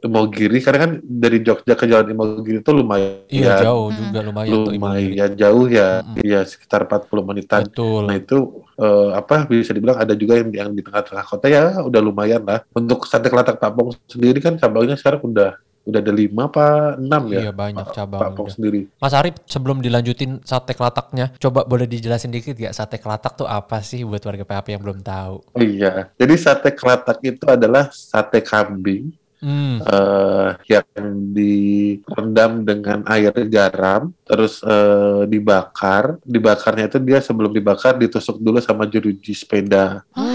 Imogiri 0.03 0.59
karena 0.59 0.91
kan 0.91 0.93
dari 0.99 1.39
Jogja 1.47 1.79
ke 1.79 1.87
Jalan 1.87 2.11
Imogiri 2.11 2.59
itu 2.59 2.73
lumayan 2.75 3.23
Iya, 3.31 3.62
jauh 3.62 3.89
juga 3.95 4.19
lumayan 4.27 4.51
tuh 4.51 4.62
lumayan 4.75 5.31
jauh 5.39 5.67
ya. 5.71 5.89
Mm-mm. 6.03 6.19
Iya 6.27 6.41
sekitar 6.43 6.91
40 6.91 7.23
menitan. 7.23 7.62
Betul. 7.71 8.11
Nah 8.11 8.17
itu 8.19 8.39
eh, 8.75 9.11
apa 9.15 9.47
bisa 9.47 9.71
dibilang 9.71 10.03
ada 10.03 10.19
juga 10.19 10.43
yang 10.43 10.51
yang 10.51 10.71
di 10.75 10.83
tengah-tengah 10.83 11.25
kota 11.31 11.47
ya 11.47 11.79
udah 11.79 12.01
lumayan 12.03 12.43
lah. 12.43 12.67
Untuk 12.75 13.07
sate 13.07 13.31
kelatak 13.31 13.62
Pak 13.62 13.71
Pong 13.71 13.95
sendiri 14.11 14.43
kan 14.43 14.59
cabangnya 14.59 14.99
sekarang 14.99 15.23
udah 15.23 15.55
udah 15.83 15.99
ada 15.99 16.12
lima 16.15 16.47
apa 16.47 16.95
enam 16.95 17.23
ya 17.27 17.41
Iya, 17.49 17.53
banyak 17.53 17.87
Pak 17.87 17.95
cabang. 17.95 18.33
Pong 18.39 18.51
sendiri. 18.51 18.87
Mas 18.97 19.11
Arif, 19.12 19.35
sebelum 19.45 19.83
dilanjutin 19.83 20.39
sate 20.43 20.73
kelataknya, 20.73 21.35
coba 21.37 21.67
boleh 21.67 21.91
dijelasin 21.91 22.31
dikit 22.31 22.55
gak 22.55 22.75
sate 22.75 23.03
kelatak 23.03 23.35
tuh 23.35 23.51
apa 23.51 23.83
sih 23.83 24.07
buat 24.07 24.23
warga 24.23 24.47
PHP 24.47 24.79
yang 24.79 24.83
belum 24.83 25.03
tahu? 25.03 25.35
Oh 25.43 25.62
iya, 25.62 26.11
jadi 26.15 26.35
sate 26.39 26.71
kelatak 26.71 27.19
itu 27.23 27.45
adalah 27.47 27.91
sate 27.91 28.39
kambing 28.41 29.11
Hmm. 29.43 29.83
eh, 29.83 30.55
yang 30.71 30.87
direndam 31.35 32.62
dengan 32.62 33.03
air 33.11 33.35
garam, 33.51 34.15
terus 34.23 34.62
eh, 34.62 35.27
dibakar. 35.27 36.23
Dibakarnya 36.23 36.87
itu 36.87 37.03
dia 37.03 37.19
sebelum 37.19 37.51
dibakar 37.51 37.99
ditusuk 37.99 38.39
dulu 38.39 38.62
sama 38.62 38.87
jeruji 38.87 39.35
sepeda. 39.35 40.07
Hmm. 40.15 40.32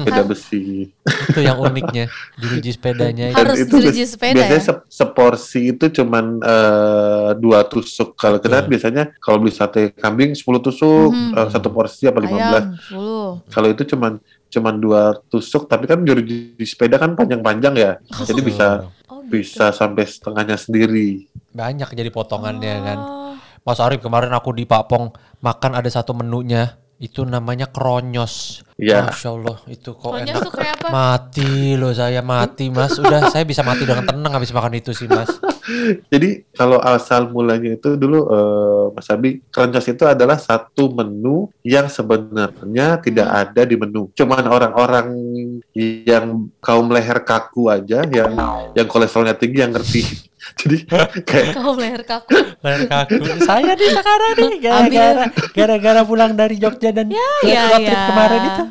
Hmm. 0.00 0.06
sepeda 0.06 0.22
besi. 0.24 0.88
Itu 1.28 1.40
yang 1.40 1.58
uniknya 1.58 2.08
jeruji 2.34 2.70
sepedanya 2.72 3.24
itu. 3.28 3.36
Harus 3.36 3.56
itu 3.58 3.76
jeruji 3.76 4.04
sepeda 4.04 4.34
biasanya 4.34 4.56
ya? 4.56 4.64
se- 4.64 4.84
seporsi 4.88 5.60
itu 5.70 5.84
cuman 5.92 6.24
eh, 6.40 7.30
dua 7.36 7.60
tusuk. 7.62 8.14
Kalau 8.14 8.36
kita 8.36 8.64
biasanya 8.64 9.12
kalau 9.16 9.38
beli 9.38 9.52
sate 9.52 9.92
kambing 9.92 10.32
10 10.32 10.42
tusuk, 10.58 11.10
Mhm. 11.10 11.32
eh, 11.34 11.48
satu 11.48 11.68
porsi 11.68 12.04
apa 12.04 12.18
15. 12.18 12.64
Ayam 12.64 12.80
10. 12.80 13.44
Kalau 13.46 13.68
itu 13.68 13.82
cuman 13.86 14.12
cuman 14.46 14.74
dua 14.76 15.02
tusuk, 15.26 15.64
tapi 15.64 15.84
kan 15.84 16.00
jeruji 16.00 16.36
sepeda 16.60 16.96
kan 16.96 17.14
panjang-panjang 17.14 17.74
ya. 17.74 17.92
Jadi 18.20 18.40
bisa 18.40 18.90
Oh, 19.06 19.22
gitu. 19.22 19.30
bisa 19.32 19.70
sampai 19.70 20.04
setengahnya 20.04 20.56
sendiri. 20.56 21.30
banyak 21.50 21.90
jadi 21.90 22.08
potongannya 22.08 22.74
kan. 22.80 22.98
Oh. 22.98 23.34
Mas 23.60 23.76
Arif 23.76 24.00
kemarin 24.00 24.30
aku 24.30 24.50
di 24.50 24.64
Papong 24.64 25.10
makan 25.38 25.72
ada 25.74 25.86
satu 25.86 26.14
menunya 26.14 26.78
itu 26.96 27.22
namanya 27.22 27.66
kronyos. 27.66 28.62
Ya. 28.80 29.04
Masya 29.04 29.28
Allah 29.30 29.60
itu 29.68 29.92
kok 29.92 30.00
Pokoknya 30.00 30.32
enak. 30.32 30.40
tuh 30.40 30.52
kayak 30.56 30.74
apa? 30.80 30.88
Mati 30.88 31.50
loh 31.76 31.92
saya 31.92 32.24
mati 32.24 32.72
mas. 32.72 32.96
Udah 32.96 33.28
saya 33.28 33.44
bisa 33.44 33.60
mati 33.60 33.84
dengan 33.84 34.08
tenang 34.08 34.32
habis 34.32 34.48
makan 34.50 34.72
itu 34.72 34.90
sih 34.90 35.04
mas. 35.04 35.28
Jadi 36.08 36.48
kalau 36.50 36.80
asal 36.80 37.28
mulanya 37.28 37.76
itu 37.76 37.94
dulu 37.94 38.26
eh, 38.26 38.84
Mas 38.90 39.06
Abi, 39.06 39.38
kerencas 39.46 39.86
itu 39.86 40.02
adalah 40.02 40.34
satu 40.34 40.90
menu 40.90 41.46
yang 41.60 41.86
sebenarnya 41.86 42.98
tidak 42.98 43.28
Hmm. 43.28 43.38
ada 43.38 43.62
di 43.62 43.76
menu. 43.76 44.08
Cuman 44.10 44.42
orang-orang 44.42 45.06
yang 45.76 46.26
kaum 46.58 46.88
leher 46.88 47.20
kaku 47.20 47.68
aja 47.68 48.02
yang 48.02 48.32
yang 48.72 48.88
kolesterolnya 48.88 49.36
tinggi 49.36 49.60
yang 49.60 49.70
ngerti. 49.70 50.02
Jadi 50.58 50.76
kayak 51.28 51.54
Kau 51.54 51.74
leher 51.76 52.02
kaku. 52.02 52.34
Leher 52.64 52.82
kaku. 52.86 53.22
Saya 53.44 53.72
nih 53.74 53.90
sekarang 53.90 54.32
nih 54.36 54.54
gara-gara 54.62 55.24
gara-gara 55.54 56.00
pulang 56.02 56.32
dari 56.34 56.56
Jogja 56.58 56.90
dan 56.90 57.10
Ya, 57.10 57.28
trip 57.78 57.90
ya. 57.90 58.00
kemarin 58.10 58.40
itu. 58.42 58.64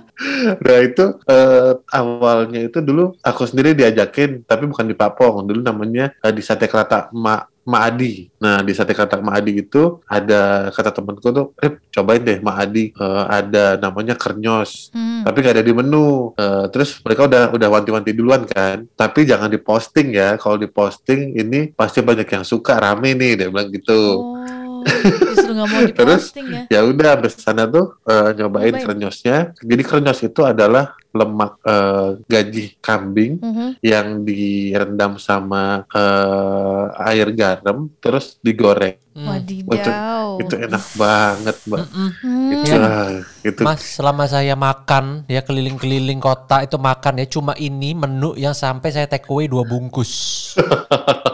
Nah 0.60 0.78
itu 0.84 1.06
eh, 1.32 1.72
awalnya 1.96 2.60
itu 2.68 2.80
dulu 2.84 3.16
aku 3.24 3.48
sendiri 3.48 3.72
diajakin, 3.72 4.44
tapi 4.44 4.68
bukan 4.68 4.86
di 4.88 4.96
Papong. 4.96 5.48
Dulu 5.48 5.64
namanya 5.64 6.12
eh, 6.20 6.34
di 6.36 6.44
Sate 6.44 6.68
Kelata 6.68 7.08
Ma 7.16 7.40
Maadi. 7.70 8.34
Nah 8.42 8.66
di 8.66 8.74
Sate 8.74 8.98
Kelata 8.98 9.22
Maadi 9.22 9.62
itu 9.62 10.02
ada 10.10 10.74
kata 10.74 10.90
temanku 10.90 11.30
tuh, 11.30 11.54
Rip, 11.62 11.86
cobain 11.94 12.26
deh 12.26 12.42
Maadi. 12.42 12.90
Eh, 12.90 13.24
ada 13.30 13.78
namanya 13.78 14.18
kernyos. 14.18 14.90
Hmm. 14.90 15.22
Tapi 15.22 15.38
gak 15.46 15.62
ada 15.62 15.66
di 15.66 15.74
menu. 15.74 16.34
Eh, 16.34 16.66
terus 16.74 16.98
mereka 17.06 17.30
udah 17.30 17.54
udah 17.54 17.70
wanti-wanti 17.70 18.12
duluan 18.18 18.50
kan. 18.50 18.90
Tapi 18.98 19.30
jangan 19.30 19.54
diposting 19.54 20.18
ya. 20.18 20.36
Kalau 20.42 20.58
diposting 20.58 21.38
ini 21.38 21.70
pasti 21.78 22.02
banyak 22.02 22.26
yang 22.26 22.42
suka 22.42 22.82
rame 22.82 23.14
nih. 23.14 23.46
Dia 23.46 23.48
bilang 23.54 23.70
gitu. 23.70 24.02
Oh, 24.26 24.59
justru 25.02 25.52
nggak 25.52 25.68
mau 25.68 25.82
Terus, 25.82 26.24
diposting 26.30 26.48
ya. 26.50 26.64
ya 26.70 26.80
udah 26.84 27.08
habis 27.12 27.34
sana 27.36 27.64
tuh 27.66 27.98
eh, 28.04 28.30
nyobain 28.34 28.70
Nyobain. 28.70 28.84
krenyosnya 28.84 29.38
jadi 29.58 29.82
krenyos 29.82 30.20
itu 30.22 30.42
adalah 30.42 30.94
lemak 31.10 31.58
eh, 31.64 32.08
gaji 32.24 32.66
kambing 32.80 33.34
Mhm. 33.40 33.68
yang 33.82 34.08
direndam 34.22 35.18
sama 35.18 35.84
eh, 35.90 36.84
air 37.08 37.28
garam 37.32 37.90
terus 37.98 38.38
digoreng 38.40 38.98
Hmm. 39.10 39.36
Wadidaw. 39.36 40.40
itu 40.40 40.56
enak 40.56 40.86
banget 40.96 41.56
mbak 41.68 41.80
Mm-mm. 41.84 42.10
Hmm. 42.24 42.52
itu, 42.56 42.72
ah, 42.72 43.12
itu 43.42 43.62
Mas, 43.62 43.84
selama 43.84 44.24
saya 44.24 44.56
makan 44.56 45.28
ya 45.28 45.44
keliling-keliling 45.44 46.18
kota 46.18 46.64
itu 46.64 46.80
makan 46.80 47.20
ya 47.20 47.28
cuma 47.28 47.52
ini 47.54 47.92
menu 47.92 48.32
yang 48.34 48.56
sampai 48.56 48.88
saya 48.90 49.12
take 49.12 49.28
away 49.28 49.46
dua 49.46 49.68
bungkus. 49.68 50.12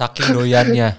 Saking 0.00 0.32
doyannya. 0.32 0.96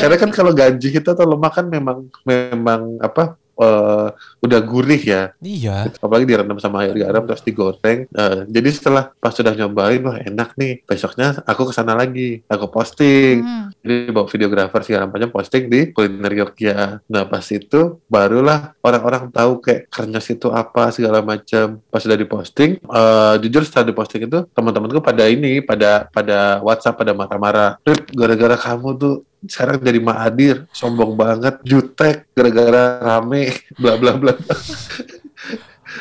Karena 0.00 0.16
kan 0.16 0.30
kalau 0.32 0.56
gaji 0.56 0.88
itu 0.88 1.08
atau 1.08 1.24
lemak 1.28 1.52
kan 1.60 1.66
memang 1.68 2.08
memang 2.24 2.96
apa 3.04 3.36
eh, 3.58 4.08
udah 4.42 4.60
gurih 4.64 5.02
ya. 5.02 5.22
Iya. 5.40 5.90
apalagi 6.02 6.26
direndam 6.28 6.58
sama 6.60 6.84
air 6.84 6.96
garam 6.96 7.24
terus 7.24 7.42
digoreng. 7.44 8.06
Eh, 8.08 8.38
jadi 8.50 8.68
setelah 8.70 9.10
pas 9.18 9.32
sudah 9.34 9.54
nyobain 9.54 10.02
wah 10.04 10.18
enak 10.20 10.56
nih. 10.58 10.82
Besoknya 10.84 11.40
aku 11.46 11.70
ke 11.70 11.72
sana 11.74 11.94
lagi. 11.94 12.42
Aku 12.50 12.68
posting. 12.70 13.44
Hmm. 13.44 13.68
jadi 13.84 14.16
bawa 14.16 14.24
videografer 14.32 14.80
segala 14.80 15.04
macam 15.04 15.28
posting 15.28 15.68
di 15.68 15.92
kuliner 15.92 16.32
Yogyakarta 16.32 17.04
nah 17.04 17.28
pas 17.28 17.44
itu 17.52 18.00
barulah 18.08 18.72
orang-orang 18.80 19.28
tahu 19.28 19.60
kayak 19.60 19.92
kernyas 19.92 20.26
itu 20.32 20.48
apa 20.48 20.88
segala 20.90 21.20
macam. 21.20 21.80
Pas 21.92 22.00
sudah 22.00 22.16
diposting 22.16 22.80
eh, 22.80 23.34
jujur 23.44 23.62
setelah 23.64 23.92
diposting 23.92 24.24
itu 24.26 24.48
teman-temanku 24.56 25.04
pada 25.04 25.28
ini 25.28 25.60
pada 25.60 26.08
pada 26.08 26.60
WhatsApp 26.64 26.96
pada 26.96 27.12
marah-marah. 27.12 27.76
Rip 27.84 28.08
gara-gara 28.16 28.56
kamu 28.56 28.88
tuh 28.96 29.14
sekarang 29.46 29.80
jadi 29.80 30.00
Mahadir 30.00 30.56
sombong 30.70 31.14
banget 31.14 31.60
jutek 31.62 32.28
gara-gara 32.32 32.84
rame 33.00 33.52
bla 33.76 33.94
bla 33.96 34.12
bla. 34.16 34.32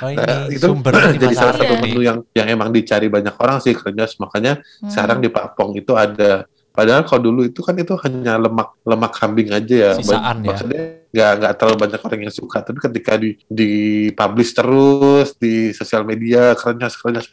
Oh 0.01 0.10
ini 0.10 0.17
Nah, 0.17 0.49
itu 0.49 0.67
jadi 1.21 1.36
salah 1.38 1.53
satu 1.53 1.75
menu 1.77 2.01
yang 2.01 2.25
yang 2.34 2.47
emang 2.49 2.73
dicari 2.73 3.12
banyak 3.12 3.36
orang 3.38 3.62
sih 3.62 3.77
kernyas 3.77 4.17
makanya 4.17 4.58
Hmm. 4.82 4.89
sekarang 4.89 5.19
di 5.21 5.29
Papong 5.29 5.77
itu 5.77 5.93
ada 5.93 6.47
padahal 6.73 7.06
kalau 7.06 7.21
dulu 7.29 7.45
itu 7.45 7.62
kan 7.62 7.77
itu 7.77 7.93
hanya 8.01 8.41
lemak 8.41 8.73
lemak 8.82 9.12
kambing 9.13 9.53
aja 9.53 9.75
ya. 9.75 9.91
Sisaan 9.93 10.41
ya. 10.41 10.47
maksudnya 10.49 10.84
nggak 11.13 11.32
nggak 11.38 11.53
terlalu 11.62 11.77
banyak 11.77 12.01
orang 12.01 12.19
yang 12.25 12.34
suka. 12.34 12.58
Tapi 12.65 12.79
ketika 12.82 13.13
di 13.21 13.38
di 13.45 13.71
publish 14.17 14.51
terus 14.58 15.38
di 15.38 15.69
sosial 15.77 16.01
media 16.01 16.58
kerenyas 16.58 16.97
kerenyas 16.97 17.27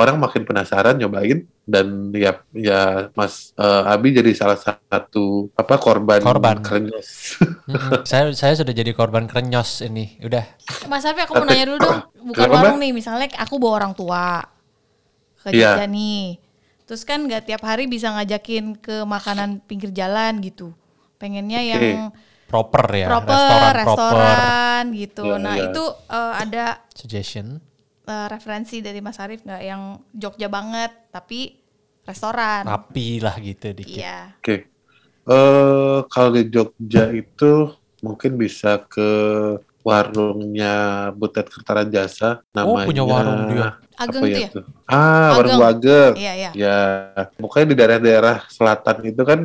orang 0.00 0.16
makin 0.24 0.42
penasaran 0.48 0.96
nyobain 0.96 1.38
dan 1.68 2.10
ya 2.16 2.40
ya 2.56 2.80
Mas 3.18 3.52
eh, 3.56 3.82
Abi 3.92 4.16
jadi 4.16 4.32
salah 4.32 4.58
satu 4.58 5.52
apa 5.54 5.74
korban, 5.76 6.22
Korban. 6.24 6.56
kerenyas 6.64 7.08
Mm-mm. 7.68 8.02
saya 8.08 8.32
saya 8.34 8.54
sudah 8.58 8.74
jadi 8.74 8.92
korban 8.98 9.24
krenyos 9.30 9.80
ini. 9.86 10.18
Udah. 10.26 10.44
Mas 10.90 11.04
Arfi 11.08 11.22
aku 11.24 11.34
mau 11.38 11.46
nanya 11.48 11.64
dulu 11.68 11.78
dong. 11.80 11.98
Bukan 12.28 12.48
Kenapa, 12.48 12.54
warung 12.56 12.76
nih, 12.82 12.92
misalnya 12.92 13.26
aku 13.40 13.54
bawa 13.62 13.74
orang 13.84 13.92
tua 13.96 14.44
ke 15.42 15.50
Iya. 15.50 15.72
Jogja 15.74 15.84
nih. 15.88 16.38
Terus 16.86 17.02
kan 17.06 17.22
nggak 17.26 17.46
tiap 17.48 17.62
hari 17.62 17.86
bisa 17.86 18.10
ngajakin 18.14 18.74
ke 18.82 19.06
makanan 19.06 19.62
pinggir 19.68 19.90
jalan 19.94 20.42
gitu. 20.42 20.74
Pengennya 21.20 21.60
yang 21.62 21.86
Proper 22.50 22.86
ya. 22.90 23.06
proper, 23.06 23.70
restoran, 23.70 23.74
restoran, 23.78 24.82
proper. 24.90 24.98
gitu. 24.98 25.26
Iya, 25.30 25.38
nah 25.38 25.54
iya. 25.54 25.64
itu 25.70 25.84
eh, 26.10 26.32
ada 26.42 26.64
Suggestion. 26.98 27.62
Eh, 28.10 28.26
referensi 28.26 28.82
dari 28.82 28.98
Mas 28.98 29.22
Arif 29.22 29.46
nggak 29.46 29.62
yang 29.62 29.82
Jogja 30.10 30.50
banget, 30.50 30.90
tapi 31.14 31.54
restoran. 32.02 32.66
Rapi 32.66 33.22
lah 33.22 33.38
gitu 33.38 33.70
dikit. 33.70 34.02
Iya. 34.02 34.34
Oke. 34.42 34.56
Eh 35.30 35.98
kalau 36.10 36.30
di 36.34 36.42
Jogja 36.50 37.06
itu 37.14 37.70
mungkin 38.02 38.34
bisa 38.34 38.80
ke 38.88 39.08
warungnya 39.80 40.74
Butet 41.16 41.48
Kertaran 41.48 41.88
Jasa 41.88 42.44
Oh, 42.52 42.76
namanya. 42.76 42.86
punya 42.88 43.04
warung 43.04 43.40
dia. 43.48 43.68
Ageng 44.00 44.24
apa 44.24 44.32
tuh 44.32 44.40
ya? 44.40 44.48
tuh? 44.48 44.64
Ah, 44.88 45.28
warung 45.36 45.60
Ageng. 45.60 46.12
Iya, 46.16 46.32
iya. 46.36 46.50
Ya, 46.56 46.78
pokoknya 47.36 47.66
di 47.68 47.76
daerah-daerah 47.76 48.36
selatan 48.48 48.96
itu 49.08 49.22
kan 49.24 49.40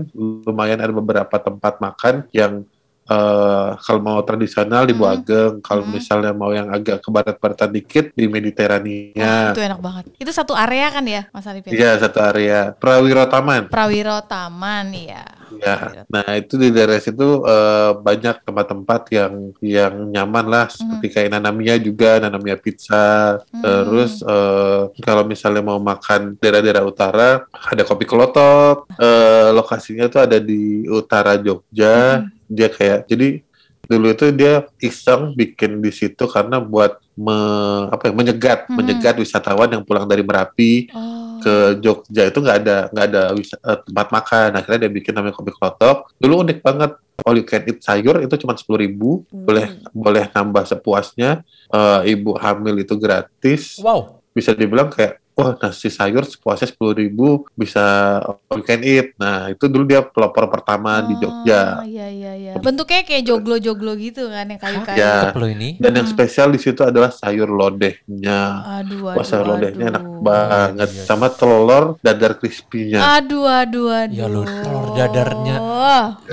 lumayan 0.48 0.80
ada 0.80 0.92
beberapa 0.96 1.36
tempat 1.40 1.80
makan 1.84 2.16
yang 2.32 2.64
eh 3.06 3.70
kalau 3.80 4.02
mau 4.02 4.20
tradisional 4.26 4.84
di 4.84 4.94
Bu 4.98 5.06
Hmm. 5.06 5.16
Ageng, 5.16 5.54
kalau 5.62 5.86
Hmm. 5.86 5.94
misalnya 5.94 6.34
mau 6.34 6.50
yang 6.50 6.74
agak 6.74 7.06
ke 7.06 7.10
barat-baratan 7.14 7.70
dikit 7.70 8.06
di 8.12 8.26
Mediterania. 8.26 9.54
Itu 9.54 9.62
enak 9.62 9.80
banget. 9.80 10.04
Itu 10.18 10.32
satu 10.34 10.58
area 10.58 10.90
kan 10.90 11.06
ya, 11.06 11.30
Mas 11.30 11.46
Arif? 11.46 11.64
ya? 11.70 11.74
Iya, 11.74 11.92
satu 12.02 12.20
area. 12.20 12.74
Prawiro 12.74 13.24
Taman. 13.30 13.70
Prawiro 13.70 14.18
Taman, 14.26 14.90
iya. 14.92 15.24
Ya, 15.56 16.04
nah 16.10 16.26
itu 16.36 16.58
di 16.58 16.74
daerah 16.74 16.98
situ 16.98 17.46
eh, 17.46 17.92
banyak 17.96 18.44
tempat-tempat 18.44 19.02
yang 19.14 19.34
yang 19.62 19.94
nyaman 20.12 20.46
lah, 20.50 20.66
seperti 20.68 21.08
kayak 21.14 21.30
Nanamia 21.32 21.78
juga, 21.78 22.18
Nanamia 22.20 22.58
Pizza. 22.58 23.40
Hmm. 23.54 23.62
Terus 23.64 24.26
eh, 24.26 24.82
kalau 25.00 25.24
misalnya 25.24 25.62
mau 25.62 25.78
makan 25.78 26.36
daerah-daerah 26.42 26.84
utara, 26.84 27.30
ada 27.46 27.84
Kopi 27.86 28.04
Kelotok. 28.04 28.90
Eh, 28.98 29.50
lokasinya 29.54 30.10
tuh 30.10 30.26
ada 30.26 30.42
di 30.42 30.90
utara 30.90 31.38
Jogja. 31.40 32.26
Dia 32.48 32.70
kayak 32.70 33.06
jadi 33.06 33.42
dulu 33.86 34.10
itu 34.10 34.26
dia 34.34 34.66
iseng 34.82 35.38
bikin 35.38 35.78
di 35.78 35.94
situ 35.94 36.26
karena 36.26 36.58
buat 36.58 36.98
me- 37.14 37.86
apa 37.94 38.10
ya, 38.10 38.14
menyegat, 38.18 38.66
Hmm. 38.66 38.82
menyegat 38.82 39.16
wisatawan 39.16 39.70
yang 39.70 39.86
pulang 39.86 40.10
dari 40.10 40.26
Merapi 40.26 40.90
Oh. 40.90 41.38
ke 41.38 41.54
Jogja. 41.80 42.26
Itu 42.28 42.42
nggak 42.42 42.58
ada 42.66 42.78
nggak 42.90 43.06
ada 43.06 43.22
wis- 43.38 43.54
eh, 43.54 43.78
tempat 43.86 44.08
makan. 44.10 44.50
Akhirnya 44.58 44.80
dia 44.86 44.92
bikin 44.92 45.14
namanya 45.14 45.38
kopi 45.38 45.54
klotok. 45.54 46.10
Dulu 46.18 46.42
unik 46.42 46.60
banget. 46.60 46.92
All 47.24 47.38
you 47.38 47.48
can 47.48 47.64
eat 47.64 47.80
sayur 47.80 48.20
itu 48.20 48.36
cuma 48.36 48.58
sepuluh 48.58 48.84
ribu. 48.84 49.24
Boleh 49.30 49.78
boleh 49.94 50.28
nambah 50.28 50.66
sepuasnya. 50.66 51.46
Eh, 51.70 52.00
ibu 52.12 52.34
hamil 52.36 52.82
itu 52.82 52.98
gratis. 52.98 53.78
Wow. 53.80 54.20
bisa 54.36 54.52
dibilang 54.52 54.92
kayak 54.92 55.24
wah 55.36 55.52
nasi 55.60 55.92
sayur 55.92 56.24
sepuasnya 56.24 56.72
sepuluh 56.72 56.96
ribu 56.96 57.44
bisa 57.54 58.18
weekend 58.50 58.82
eat. 58.82 59.08
Nah 59.16 59.52
itu 59.52 59.68
dulu 59.68 59.84
dia 59.84 60.00
pelopor 60.00 60.48
pertama 60.48 61.04
di 61.04 61.14
Jogja. 61.20 61.80
Oh, 61.80 61.86
Iya 61.86 62.08
iya 62.08 62.32
iya. 62.34 62.54
Bentuknya 62.58 63.04
kayak 63.04 63.24
joglo-joglo 63.24 63.94
gitu 63.96 64.32
kan 64.32 64.48
yang 64.48 64.58
kayu-kayu. 64.58 64.96
Ya. 64.98 65.30
Lo 65.36 65.46
ini. 65.46 65.76
Dan 65.78 65.92
yang 65.94 66.08
spesial 66.08 66.50
di 66.50 66.60
situ 66.60 66.82
adalah 66.82 67.12
sayur 67.12 67.52
lodehnya. 67.52 68.64
Aduh 68.80 69.12
Wah 69.12 69.20
aduh. 69.20 69.26
sayur 69.28 69.46
lodehnya 69.46 69.86
enak 69.92 70.04
aduh. 70.04 70.22
banget. 70.24 70.90
Iya. 70.90 71.04
Sama 71.04 71.28
telur 71.30 72.00
dadar 72.00 72.40
crispy-nya. 72.40 73.20
Aduh 73.20 73.44
aduh 73.46 73.92
aduh. 73.92 74.16
Ya 74.16 74.26
lu, 74.26 74.48
telur 74.48 74.88
dadarnya. 74.96 75.58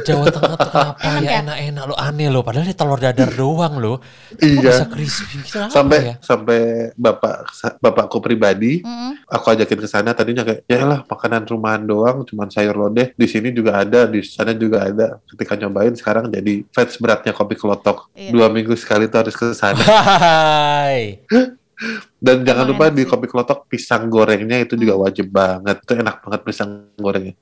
Jawa 0.02 0.24
Tengah 0.24 0.26
tuh 0.30 0.40
kenapa 0.40 0.94
Enak 1.02 1.20
ya 1.20 1.28
ya? 1.28 1.38
enak-enak 1.42 1.82
lo 1.90 1.94
aneh 1.98 2.28
lo. 2.30 2.40
Padahal 2.40 2.64
ini 2.64 2.76
telur 2.76 2.98
dadar 2.98 3.30
doang 3.34 3.74
lo. 3.76 3.94
Kok 3.98 4.38
bisa 4.38 4.86
Iya. 4.86 4.86
crispy 4.86 5.24
gitu 5.42 5.58
Sampai 5.68 5.98
ya? 6.06 6.14
sampai 6.22 6.60
bapak 6.94 7.50
bapakku 7.78 8.22
pribadi 8.22 8.80
Aku 9.28 9.46
ajakin 9.52 9.78
ke 9.80 9.88
sana 9.88 10.12
tadinya 10.12 10.42
kayak 10.44 10.62
ya 10.68 10.82
lah 10.84 11.00
makanan 11.08 11.48
rumahan 11.48 11.82
doang 11.82 12.24
cuman 12.28 12.48
sayur 12.48 12.76
lodeh. 12.76 13.12
Di 13.16 13.26
sini 13.26 13.50
juga 13.50 13.80
ada 13.80 14.04
di 14.06 14.20
sana 14.20 14.52
juga 14.52 14.88
ada. 14.88 15.18
Ketika 15.28 15.56
nyobain 15.56 15.94
sekarang 15.96 16.28
jadi 16.28 16.64
fans 16.70 16.96
beratnya 17.00 17.32
kopi 17.32 17.54
kelotok. 17.56 18.12
Iya. 18.12 18.30
dua 18.30 18.46
minggu 18.52 18.74
sekali 18.76 19.08
tuh 19.08 19.18
harus 19.24 19.34
ke 19.36 19.52
sana. 19.56 19.80
Dan 22.22 22.46
jangan 22.46 22.64
lupa 22.70 22.94
di 22.94 23.02
kopi 23.02 23.26
kelotok 23.26 23.66
pisang 23.66 24.06
gorengnya 24.06 24.62
itu 24.62 24.78
juga 24.78 24.94
Hmm. 24.94 25.02
wajib 25.10 25.26
banget. 25.34 25.82
Itu 25.82 25.92
enak 25.98 26.22
banget 26.22 26.40
pisang 26.46 26.70
gorengnya. 26.94 27.34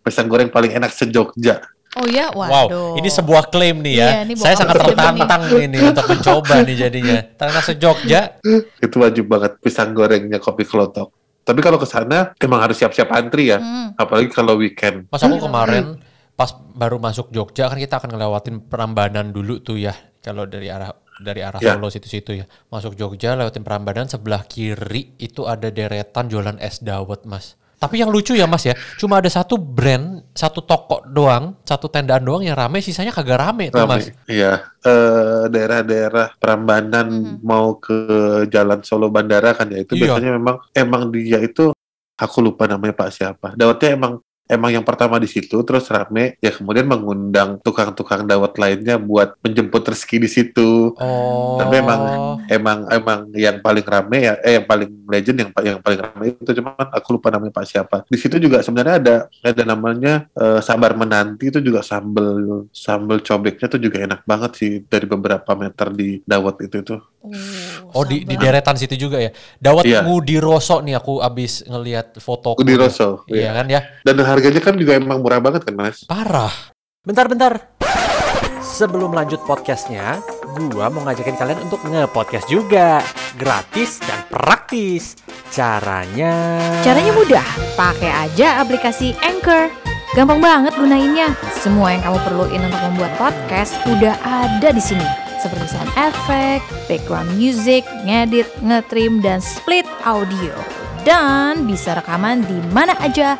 Pisang 0.00 0.26
goreng 0.26 0.48
paling 0.48 0.72
enak 0.72 0.90
sejogja 0.90 1.60
Oh 1.92 2.08
ya, 2.08 2.32
Wow, 2.32 2.48
waduh. 2.48 2.92
ini 2.96 3.08
sebuah 3.08 3.52
klaim 3.52 3.84
nih 3.84 3.94
ya. 4.00 4.08
Iya, 4.08 4.18
ini 4.24 4.32
Saya 4.34 4.56
sangat 4.56 4.80
tertantang 4.80 5.44
ini 5.54 5.76
untuk 5.78 6.08
mencoba 6.08 6.64
nih 6.64 6.76
jadinya. 6.78 7.20
Karena 7.36 7.60
sejogja, 7.60 8.20
itu 8.80 8.96
wajib 8.96 9.28
banget 9.28 9.60
pisang 9.60 9.92
gorengnya 9.92 10.40
kopi 10.40 10.64
kelotok 10.64 11.12
tapi 11.42 11.58
kalau 11.58 11.74
ke 11.74 11.82
sana 11.84 12.30
emang 12.38 12.62
harus 12.62 12.78
siap-siap 12.78 13.10
antri 13.10 13.50
ya 13.50 13.58
Mm. 13.58 13.98
apalagi 13.98 14.30
kalau 14.30 14.54
weekend 14.54 15.10
Mas 15.10 15.26
aku 15.26 15.42
kemarin 15.42 15.98
pas 16.32 16.54
baru 16.54 17.02
masuk 17.02 17.34
Jogja 17.34 17.66
kan 17.66 17.76
kita 17.76 17.98
akan 17.98 18.14
ngelewatin 18.14 18.56
Prambanan 18.64 19.34
dulu 19.34 19.58
tuh 19.58 19.76
ya. 19.76 19.92
Kalau 20.22 20.46
dari 20.46 20.70
arah 20.70 20.94
dari 21.18 21.42
arah 21.42 21.58
Ya. 21.58 21.74
Solo 21.74 21.90
situ-situ 21.90 22.38
ya. 22.38 22.46
Masuk 22.66 22.94
Jogja 22.94 23.34
lewatin 23.34 23.62
Prambanan 23.62 24.06
sebelah 24.06 24.46
kiri 24.46 25.18
itu 25.18 25.44
ada 25.44 25.68
deretan 25.68 26.30
jualan 26.30 26.56
es 26.56 26.78
dawet, 26.78 27.26
Mas. 27.26 27.58
Tapi 27.82 27.98
yang 27.98 28.14
lucu 28.14 28.38
ya 28.38 28.46
Mas 28.46 28.62
ya, 28.62 28.78
cuma 28.94 29.18
ada 29.18 29.26
satu 29.26 29.58
brand, 29.58 30.22
satu 30.30 30.62
toko 30.62 31.02
doang, 31.02 31.58
satu 31.66 31.90
tendaan 31.90 32.22
doang 32.22 32.46
yang 32.46 32.54
rame, 32.54 32.78
sisanya 32.78 33.10
kagak 33.10 33.42
rame 33.42 33.74
tuh 33.74 33.82
Mas. 33.82 34.06
Rame. 34.06 34.22
Iya, 34.30 34.52
eh, 34.86 35.42
daerah-daerah 35.50 36.38
Prambanan 36.38 37.10
Mhm. 37.10 37.34
mau 37.42 37.74
ke 37.76 37.98
Jalan 38.46 38.86
Solo 38.86 39.10
Bandara 39.10 39.50
kan 39.50 39.66
ya 39.66 39.82
itu 39.82 39.98
Iya. 39.98 40.14
biasanya 40.14 40.30
memang 40.38 40.56
emang 40.70 41.10
dia 41.10 41.42
itu 41.42 41.74
aku 42.14 42.38
lupa 42.38 42.70
namanya 42.70 42.94
Pak 42.94 43.10
siapa. 43.10 43.48
Dawetnya 43.58 43.98
emang 43.98 44.22
emang 44.52 44.70
yang 44.70 44.84
pertama 44.84 45.16
di 45.16 45.24
situ 45.24 45.64
terus 45.64 45.88
rame 45.88 46.36
ya 46.38 46.52
kemudian 46.52 46.84
mengundang 46.84 47.56
tukang-tukang 47.58 48.22
dawet 48.22 48.52
lainnya 48.54 49.00
buat 49.00 49.40
menjemput 49.40 49.82
rezeki 49.82 50.16
di 50.20 50.28
situ. 50.28 50.92
Oh. 50.94 51.56
Tapi 51.56 51.80
emang- 51.80 52.30
Emang 52.42 52.84
emang 52.90 53.30
yang 53.32 53.62
paling 53.62 53.86
rame 53.86 54.18
ya 54.22 54.34
eh 54.42 54.58
yang 54.58 54.66
paling 54.66 54.90
legend 55.06 55.36
yang 55.38 55.50
yang 55.62 55.78
paling 55.78 56.00
rame 56.00 56.24
itu 56.34 56.50
cuman 56.52 56.74
aku 56.90 57.16
lupa 57.16 57.30
namanya 57.30 57.54
Pak 57.54 57.64
siapa. 57.64 57.96
Di 58.04 58.18
situ 58.18 58.36
juga 58.36 58.60
sebenarnya 58.60 58.96
ada 58.98 59.16
ada 59.40 59.62
namanya 59.64 60.26
eh, 60.34 60.60
sabar 60.60 60.92
menanti 60.92 61.48
itu 61.48 61.62
juga 61.62 61.80
sambel 61.80 62.66
sambel 62.68 63.22
cobeknya 63.22 63.70
tuh 63.70 63.80
juga 63.80 64.02
enak 64.02 64.26
banget 64.26 64.52
sih 64.58 64.72
dari 64.84 65.06
beberapa 65.06 65.54
meter 65.54 65.94
di 65.94 66.20
dawet 66.26 66.66
itu 66.66 66.82
tuh. 66.82 67.00
Oh 67.94 68.02
di, 68.02 68.26
di 68.26 68.34
sabar. 68.34 68.42
deretan 68.50 68.74
situ 68.74 68.98
juga 68.98 69.22
ya. 69.22 69.30
Dawet 69.56 69.86
Iya. 69.86 70.02
Ngudi 70.02 70.36
Roso 70.36 70.82
nih 70.82 70.98
aku 70.98 71.22
abis 71.22 71.62
ngelihat 71.64 72.18
foto. 72.18 72.58
Di 72.58 72.74
Rosso. 72.74 73.22
Iya 73.30 73.38
Iya. 73.38 73.50
kan 73.54 73.66
ya. 73.70 73.80
Dan 74.02 74.14
harganya 74.42 74.58
kan 74.58 74.74
juga 74.74 74.98
emang 74.98 75.22
murah 75.22 75.38
banget 75.38 75.62
kan 75.62 75.74
Mas? 75.78 76.02
Parah. 76.10 76.50
Bentar-bentar. 77.06 77.62
Sebelum 78.58 79.14
lanjut 79.14 79.38
podcastnya, 79.46 80.18
gua 80.74 80.90
mau 80.90 81.06
ngajakin 81.06 81.38
kalian 81.38 81.62
untuk 81.62 81.78
nge-podcast 81.86 82.50
juga. 82.50 83.06
Gratis 83.38 84.02
dan 84.02 84.26
praktis. 84.26 85.14
Caranya... 85.54 86.58
Caranya 86.82 87.14
mudah, 87.14 87.46
pakai 87.78 88.10
aja 88.10 88.58
aplikasi 88.58 89.14
Anchor. 89.22 89.70
Gampang 90.18 90.42
banget 90.42 90.74
gunainnya. 90.74 91.38
Semua 91.62 91.94
yang 91.94 92.02
kamu 92.02 92.18
perluin 92.26 92.66
untuk 92.66 92.82
membuat 92.90 93.14
podcast 93.22 93.78
udah 93.86 94.18
ada 94.26 94.74
di 94.74 94.82
sini. 94.82 95.06
Seperti 95.38 95.70
sound 95.70 95.94
effect, 95.94 96.66
background 96.90 97.30
music, 97.38 97.86
ngedit, 98.02 98.50
ngetrim, 98.58 99.22
dan 99.22 99.38
split 99.38 99.86
audio. 100.02 100.50
Dan 101.06 101.66
bisa 101.66 101.94
rekaman 101.94 102.42
di 102.46 102.58
mana 102.74 102.98
aja 102.98 103.38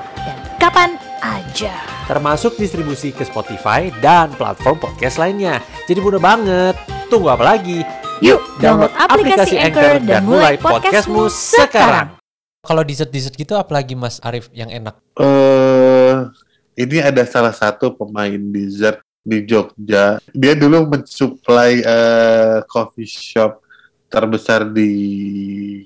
kapan 0.62 0.94
aja. 1.26 1.74
Termasuk 2.06 2.54
distribusi 2.54 3.10
ke 3.10 3.26
Spotify 3.26 3.90
dan 3.98 4.30
platform 4.38 4.78
podcast 4.78 5.18
lainnya. 5.18 5.58
Jadi 5.90 5.98
mudah 5.98 6.22
banget. 6.22 6.78
Tunggu 7.10 7.34
apa 7.34 7.42
lagi? 7.42 7.82
Yuk, 8.22 8.38
download 8.62 8.94
aplikasi 8.94 9.58
Anchor 9.58 9.98
dan 10.06 10.22
mulai 10.22 10.54
podcastmu 10.54 11.26
sekarang. 11.26 12.14
Kalau 12.62 12.86
dessert-dessert 12.86 13.34
gitu 13.34 13.58
apalagi 13.58 13.98
Mas 13.98 14.22
Arif 14.22 14.54
yang 14.54 14.70
enak? 14.70 14.94
Eh 15.18 16.30
ini 16.78 17.02
ada 17.02 17.26
salah 17.26 17.50
satu 17.50 17.98
pemain 17.98 18.38
dessert 18.54 19.02
di 19.26 19.42
Jogja. 19.42 20.22
Dia 20.30 20.54
dulu 20.54 20.86
mensuplai 20.86 21.82
eh, 21.82 22.62
coffee 22.70 23.10
shop 23.10 23.66
terbesar 24.12 24.68
di 24.68 24.92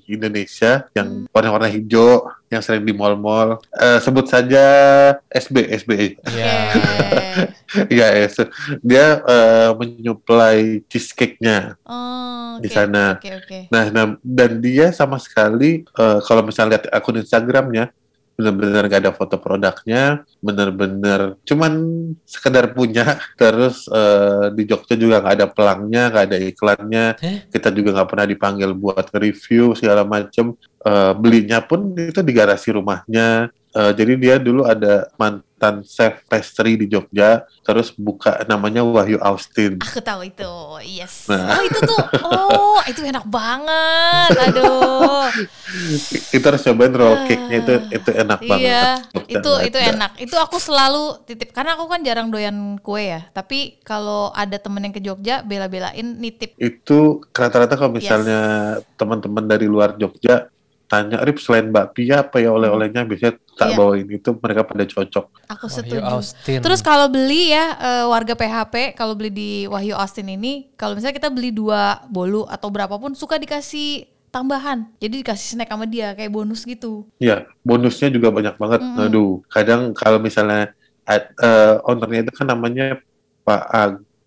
Indonesia 0.05 0.85
yang 0.91 1.25
warna-warna 1.31 1.71
hijau 1.71 2.27
yang 2.51 2.59
sering 2.63 2.83
di 2.83 2.91
mall-mall. 2.91 3.59
Eh, 3.75 3.99
sebut 4.03 4.27
saja 4.27 4.63
SB 5.31 5.67
SB. 5.83 5.91
Ya. 6.35 6.55
Iya, 7.91 8.07
ya, 8.23 8.27
se- 8.27 8.51
dia 8.83 9.19
eh, 9.23 9.69
menyuplai 9.75 10.83
cheesecake-nya. 10.87 11.75
Oh, 11.83 12.59
Di 12.59 12.67
oke, 12.71 12.75
sana. 12.75 13.19
Oke, 13.19 13.31
oke. 13.35 13.59
Nah, 13.71 13.91
nah, 13.91 14.05
dan 14.23 14.59
dia 14.63 14.91
sama 14.91 15.19
sekali 15.19 15.83
eh, 15.83 16.19
kalau 16.23 16.41
misalnya 16.43 16.79
lihat 16.79 16.85
akun 16.91 17.19
Instagramnya 17.19 17.91
benar-benar 18.37 18.85
gak 18.85 19.01
ada 19.01 19.13
foto 19.17 19.41
produknya, 19.41 20.21
benar-benar 20.45 21.41
cuman 21.41 21.73
sekedar 22.21 22.77
punya. 22.77 23.17
Terus 23.41 23.89
eh, 23.89 24.53
di 24.53 24.63
Jogja 24.69 24.93
juga 24.93 25.25
nggak 25.25 25.35
ada 25.41 25.47
pelangnya, 25.49 26.13
nggak 26.13 26.25
ada 26.29 26.37
iklannya. 26.37 27.05
Eh? 27.17 27.37
Kita 27.49 27.73
juga 27.73 27.97
nggak 27.97 28.09
pernah 28.13 28.27
dipanggil 28.29 28.69
buat 28.77 29.09
review 29.17 29.73
segala 29.73 30.05
macem. 30.05 30.53
Eh, 30.85 31.13
belinya 31.17 31.65
pun 31.65 31.97
itu 31.97 32.21
di 32.21 32.31
garasi 32.31 32.69
rumahnya. 32.77 33.49
Eh, 33.77 33.93
jadi 33.93 34.13
dia 34.17 34.35
dulu 34.41 34.65
ada 34.65 35.05
mantan 35.21 35.85
chef 35.85 36.25
pastry 36.25 36.81
di 36.81 36.89
Jogja, 36.89 37.45
terus 37.61 37.93
buka 37.93 38.41
namanya 38.49 38.81
Wahyu 38.81 39.21
Austin. 39.21 39.77
Aku 39.85 40.01
tahu 40.01 40.25
itu, 40.25 40.53
yes. 40.81 41.29
Nah. 41.29 41.53
Oh 41.53 41.61
itu 41.61 41.79
tuh, 41.85 42.01
oh 42.25 42.81
itu 42.89 43.05
enak 43.05 43.29
banget, 43.29 44.33
aduh. 44.49 45.29
itu 46.35 46.41
harus 46.41 46.65
cobain 46.65 46.89
roll 46.89 47.29
cake-nya 47.29 47.57
itu 47.61 47.73
itu 48.01 48.09
enak 48.17 48.39
banget. 48.41 48.65
Iya, 48.65 48.87
Jogja 49.13 49.37
itu 49.37 49.51
itu 49.69 49.77
enak. 49.77 50.11
Itu 50.25 50.35
aku 50.41 50.57
selalu 50.57 51.21
titip 51.29 51.53
karena 51.53 51.77
aku 51.77 51.85
kan 51.85 52.01
jarang 52.01 52.33
doyan 52.33 52.81
kue 52.81 53.13
ya. 53.13 53.29
Tapi 53.29 53.77
kalau 53.85 54.33
ada 54.33 54.57
temen 54.57 54.89
yang 54.89 54.95
ke 54.95 55.05
Jogja, 55.05 55.45
bela-belain 55.45 56.17
nitip. 56.17 56.57
Itu 56.57 57.21
rata-rata 57.29 57.77
kalau 57.77 57.93
Yes. 57.93 58.09
misalnya 58.09 58.41
teman-teman 58.97 59.45
dari 59.45 59.69
luar 59.69 59.93
Jogja 60.01 60.49
tanya, 60.87 61.19
Rip 61.19 61.37
selain 61.37 61.67
bakpia 61.67 62.23
apa 62.23 62.39
ya 62.39 62.55
oleh-olehnya 62.55 63.03
biasanya 63.03 63.35
tak 63.59 63.69
Iya. 63.71 63.77
bawain 63.77 64.07
itu 64.07 64.29
mereka 64.39 64.61
pada 64.63 64.83
cocok. 64.83 65.25
Aku 65.51 65.65
Wahyu 65.67 65.75
setuju. 65.75 65.99
Austin. 66.01 66.59
Terus 66.63 66.79
kalau 66.79 67.11
beli 67.11 67.51
ya 67.51 67.75
eh, 67.75 68.05
warga 68.07 68.33
PHP 68.33 68.95
kalau 68.95 69.13
beli 69.13 69.29
di 69.29 69.51
Wahyu 69.67 69.93
Austin 69.93 70.31
ini, 70.31 70.71
kalau 70.79 70.95
misalnya 70.95 71.19
kita 71.19 71.27
beli 71.27 71.51
dua 71.51 71.99
bolu 72.07 72.47
atau 72.47 72.71
berapapun 72.71 73.11
suka 73.13 73.35
dikasih 73.35 74.07
tambahan. 74.27 74.87
Jadi 74.99 75.23
dikasih 75.23 75.55
snack 75.55 75.71
sama 75.71 75.83
dia 75.83 76.15
kayak 76.15 76.31
bonus 76.31 76.63
gitu. 76.63 77.07
Ya, 77.17 77.47
bonusnya 77.63 78.07
juga 78.07 78.31
banyak 78.31 78.55
banget. 78.55 78.79
Mm-mm. 78.83 79.03
Aduh, 79.07 79.31
kadang 79.47 79.91
kalau 79.91 80.19
misalnya 80.19 80.71
ad- 81.03 81.31
eh, 81.35 81.75
ownernya 81.83 82.27
itu 82.27 82.31
kan 82.31 82.47
namanya 82.47 82.99
Pak 83.43 83.63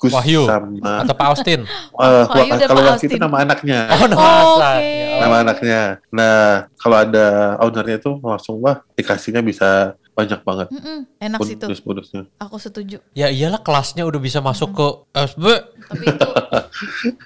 Agus 0.01 0.17
Wahyu. 0.17 0.49
sama 0.49 1.05
atau 1.05 1.13
Pak 1.13 1.27
Austin. 1.29 1.61
eh, 1.61 2.25
Wahyu 2.25 2.53
dan 2.57 2.67
kalau 2.67 2.81
Pak 2.81 2.89
Wahyu 2.89 2.97
itu 2.97 3.05
Austin. 3.05 3.21
nama 3.21 3.37
anaknya. 3.39 3.79
Oh, 3.87 4.07
nama 4.09 4.25
Oh. 4.41 4.57
Ya 4.81 5.21
nama 5.21 5.37
anaknya. 5.45 5.81
Nah, 6.09 6.41
kalau 6.75 6.97
ada 6.97 7.27
ownernya 7.61 8.01
itu 8.01 8.17
langsung 8.19 8.57
wah 8.59 8.81
dikasihnya 8.97 9.45
bisa 9.45 9.93
banyak 10.11 10.41
banget 10.41 10.69
Mm-mm, 10.69 10.99
enak 11.19 11.39
sih 11.45 11.55
tuh. 11.55 11.69
bonus-bonusnya. 11.69 12.23
Aku 12.39 12.57
setuju. 12.57 13.05
Ya 13.13 13.29
iyalah 13.29 13.61
kelasnya 13.61 14.05
udah 14.05 14.17
bisa 14.17 14.41
masuk 14.41 14.73
ke 14.73 14.87
SB. 15.15 15.45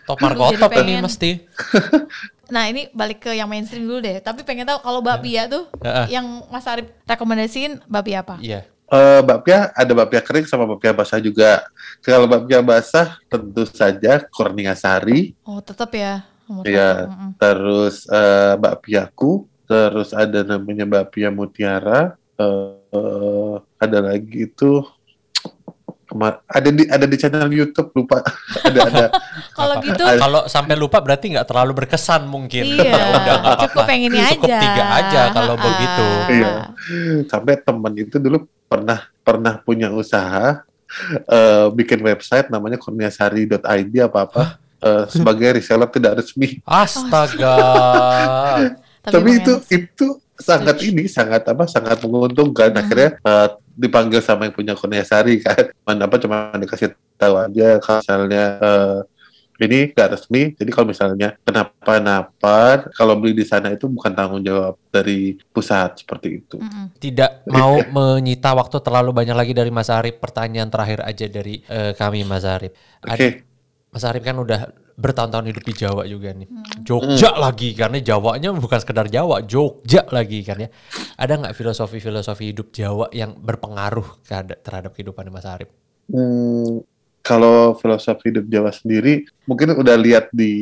Tapi 0.04 0.20
itu 0.52 0.78
ini 0.82 0.94
mesti. 0.98 1.30
Nah 2.44 2.68
ini 2.68 2.92
balik 2.92 3.24
ke 3.24 3.32
yang 3.32 3.48
mainstream 3.48 3.88
dulu 3.88 4.04
deh. 4.04 4.20
Tapi 4.20 4.44
pengen 4.44 4.68
tahu 4.68 4.76
kalau 4.78 5.00
bakpia 5.00 5.48
tuh 5.48 5.64
Heeh. 5.80 6.12
yang 6.12 6.44
Mas 6.52 6.68
Arif 6.68 6.92
rekomendasiin 7.08 7.80
bakpia 7.88 8.20
apa? 8.20 8.36
Iya. 8.36 8.68
Eh 8.84 9.20
bakpia 9.20 9.72
ada 9.72 9.92
bakpia 9.92 10.20
kering 10.20 10.44
sama 10.44 10.68
bakpia 10.68 10.92
basah 10.92 11.16
juga. 11.16 11.64
Kalau 12.00 12.28
bakpia 12.28 12.60
basah 12.60 13.16
tentu 13.26 13.64
saja 13.64 14.20
Kurnia 14.28 14.76
Sari, 14.76 15.32
Oh 15.42 15.58
tetap 15.58 15.88
ya. 15.90 16.24
Iya. 16.60 17.08
terus 17.40 18.04
eh 18.06 18.54
bakpiaku, 18.54 19.48
terus 19.64 20.12
ada 20.12 20.44
namanya 20.44 20.84
Bapia 20.84 21.32
Mutiara, 21.32 22.12
eh, 22.36 23.54
ada 23.80 23.98
lagi 24.04 24.44
itu 24.44 24.84
kemar- 26.04 26.44
ada 26.44 26.68
di 26.68 26.84
ada 26.84 27.08
di 27.08 27.16
channel 27.16 27.48
YouTube 27.48 27.88
lupa 27.94 28.20
ada 28.68 28.80
ada 28.84 29.04
Kalau 29.56 29.80
Apa? 29.80 29.86
gitu 29.88 30.02
Kalau 30.04 30.40
sampai 30.44 30.76
lupa 30.76 31.00
berarti 31.00 31.32
nggak 31.32 31.48
terlalu 31.48 31.72
berkesan 31.80 32.28
mungkin. 32.28 32.76
iya, 32.76 32.92
Ya 32.92 33.04
udah, 33.16 33.36
cukup 33.64 33.80
apa-apa. 33.80 33.92
yang 33.96 34.02
ini 34.04 34.18
aja. 34.20 34.30
Cukup 34.36 34.48
tiga 34.52 34.84
aja 34.92 35.20
kalau 35.32 35.54
Ah, 35.56 35.62
begitu. 35.64 36.06
Iya. 36.28 36.52
sampai 37.24 37.54
temen 37.56 37.92
itu 37.96 38.16
dulu 38.20 38.38
pernah 38.74 38.98
pernah 39.22 39.54
punya 39.62 39.94
usaha 39.94 40.66
eh, 41.30 41.66
bikin 41.70 42.02
website 42.02 42.50
namanya 42.50 42.74
kurniasari.id 42.82 43.94
apa 44.02 44.18
apa 44.26 44.42
eh, 44.82 45.04
sebagai 45.06 45.62
reseller 45.62 45.86
tidak 45.94 46.12
resmi. 46.22 46.58
Astaga. 46.66 47.56
tapi, 49.04 49.14
emang 49.14 49.38
itu 49.38 49.52
itu 49.70 50.06
sangat 50.34 50.82
ini 50.82 51.06
sangat 51.06 51.46
apa 51.46 51.70
sangat 51.70 52.02
menguntungkan. 52.02 52.74
Hmm. 52.74 52.80
akhirnya 52.82 53.10
eh, 53.22 53.48
dipanggil 53.74 54.20
sama 54.22 54.50
yang 54.50 54.54
punya 54.54 54.74
kurniasari 54.74 55.38
kan. 55.38 55.70
Mana 55.86 56.10
apa 56.10 56.18
cuma 56.18 56.50
dikasih 56.58 56.98
tahu 57.14 57.34
aja. 57.38 57.78
Kalau 57.78 58.00
misalnya 58.02 58.44
eh, 58.58 58.98
ini 59.62 59.94
nggak 59.94 60.08
resmi 60.18 60.42
jadi 60.58 60.70
kalau 60.74 60.86
misalnya 60.90 61.28
kenapa-napa 61.46 62.90
kalau 62.94 63.14
beli 63.18 63.38
di 63.38 63.46
sana 63.46 63.70
itu 63.70 63.86
bukan 63.86 64.10
tanggung 64.14 64.42
jawab 64.42 64.78
dari 64.90 65.38
pusat 65.54 66.02
seperti 66.02 66.42
itu. 66.42 66.58
Tidak 66.98 67.46
mau 67.54 67.78
menyita 67.82 68.50
waktu 68.54 68.82
terlalu 68.82 69.14
banyak 69.14 69.36
lagi 69.36 69.52
dari 69.54 69.70
Mas 69.70 69.90
Arif. 69.90 70.18
Pertanyaan 70.18 70.70
terakhir 70.70 71.06
aja 71.06 71.26
dari 71.30 71.62
eh, 71.66 71.92
kami 71.94 72.26
Mas 72.26 72.42
Arif. 72.42 72.74
oke 73.02 73.14
Ad- 73.14 73.42
Mas 73.94 74.02
Arif 74.02 74.26
kan 74.26 74.34
udah 74.34 74.74
bertahun-tahun 74.94 75.46
hidup 75.50 75.64
di 75.66 75.74
Jawa 75.74 76.02
juga 76.06 76.30
nih. 76.34 76.46
Hmm. 76.50 76.82
Jogja 76.86 77.34
lagi 77.34 77.74
karena 77.74 77.98
Jawanya 77.98 78.54
bukan 78.54 78.78
sekedar 78.78 79.06
Jawa, 79.10 79.42
Jogja 79.42 80.06
lagi 80.10 80.42
kan 80.46 80.66
ya. 80.66 80.68
Ada 81.18 81.38
nggak 81.38 81.54
filosofi-filosofi 81.54 82.54
hidup 82.54 82.70
Jawa 82.70 83.10
yang 83.10 83.38
berpengaruh 83.38 84.22
terhadap 84.62 84.94
kehidupan 84.94 85.30
Mas 85.34 85.46
Arif? 85.46 85.70
Hmm, 86.10 86.82
kalau 87.24 87.72
filosofi 87.74 88.28
hidup 88.28 88.44
Jawa 88.46 88.68
sendiri, 88.68 89.24
mungkin 89.48 89.72
udah 89.72 89.96
lihat 89.96 90.28
di 90.28 90.52